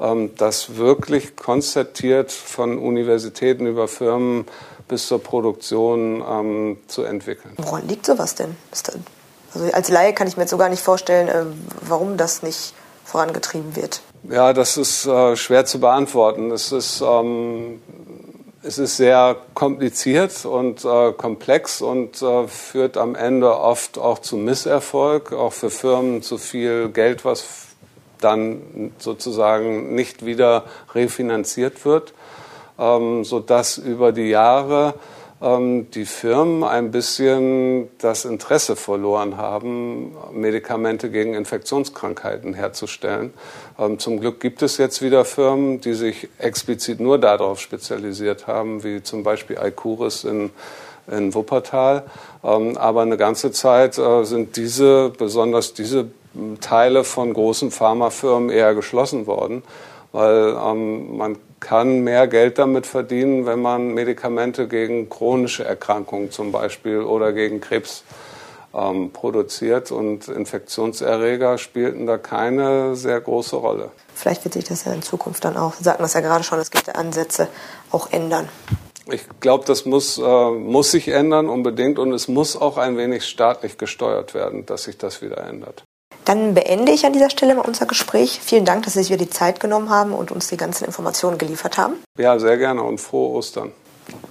[0.00, 4.46] ähm, das wirklich konzertiert von Universitäten über Firmen
[4.86, 7.54] bis zur Produktion ähm, zu entwickeln.
[7.58, 8.56] Woran liegt sowas denn?
[8.72, 11.44] Also als Laie kann ich mir jetzt so gar nicht vorstellen, äh,
[11.82, 12.74] warum das nicht
[13.04, 14.02] vorangetrieben wird.
[14.28, 16.50] Ja, das ist äh, schwer zu beantworten.
[16.50, 17.80] Es ist, ähm,
[18.62, 24.36] es ist sehr kompliziert und äh, komplex und äh, führt am Ende oft auch zu
[24.36, 27.68] Misserfolg, auch für Firmen zu viel Geld, was
[28.20, 32.14] dann sozusagen nicht wieder refinanziert wird,
[32.78, 34.94] ähm, sodass über die Jahre
[35.40, 43.32] die Firmen ein bisschen das Interesse verloren haben, Medikamente gegen Infektionskrankheiten herzustellen.
[43.78, 48.82] Ähm, zum Glück gibt es jetzt wieder Firmen, die sich explizit nur darauf spezialisiert haben,
[48.82, 50.50] wie zum Beispiel Icuris in
[51.10, 52.04] in Wuppertal.
[52.44, 56.08] Ähm, aber eine ganze Zeit äh, sind diese, besonders diese
[56.60, 59.62] Teile von großen Pharmafirmen eher geschlossen worden,
[60.12, 66.52] weil ähm, man kann mehr Geld damit verdienen, wenn man Medikamente gegen chronische Erkrankungen zum
[66.52, 68.04] Beispiel oder gegen Krebs
[68.74, 73.90] ähm, produziert und Infektionserreger spielten da keine sehr große Rolle.
[74.14, 76.58] Vielleicht wird sich das ja in Zukunft dann auch, Sie sagten das ja gerade schon,
[76.58, 77.48] es gibt Ansätze,
[77.90, 78.48] auch ändern.
[79.10, 83.24] Ich glaube, das muss, äh, muss sich ändern unbedingt und es muss auch ein wenig
[83.24, 85.84] staatlich gesteuert werden, dass sich das wieder ändert.
[86.28, 88.38] Dann beende ich an dieser Stelle mal unser Gespräch.
[88.44, 91.38] Vielen Dank, dass Sie sich wieder die Zeit genommen haben und uns die ganzen Informationen
[91.38, 91.94] geliefert haben.
[92.18, 93.72] Ja, sehr gerne und frohe Ostern.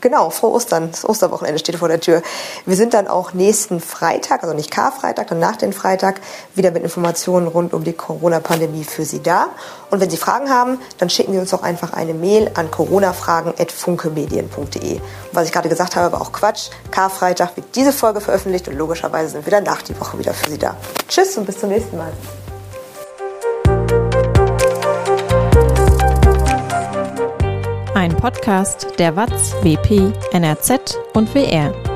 [0.01, 0.91] Genau, frohe Ostern.
[0.91, 2.21] Das Osterwochenende steht vor der Tür.
[2.65, 6.21] Wir sind dann auch nächsten Freitag, also nicht Karfreitag, dann nach dem Freitag,
[6.53, 9.47] wieder mit Informationen rund um die Corona-Pandemie für Sie da.
[9.89, 15.01] Und wenn Sie Fragen haben, dann schicken Sie uns doch einfach eine Mail an coronafragen.funkemedien.de.
[15.31, 16.69] Was ich gerade gesagt habe, war auch Quatsch.
[16.91, 20.51] Karfreitag wird diese Folge veröffentlicht und logischerweise sind wir dann nach die Woche wieder für
[20.51, 20.75] Sie da.
[21.07, 22.11] Tschüss und bis zum nächsten Mal.
[28.17, 31.86] Podcast der WAZ, WP, NRZ und WR.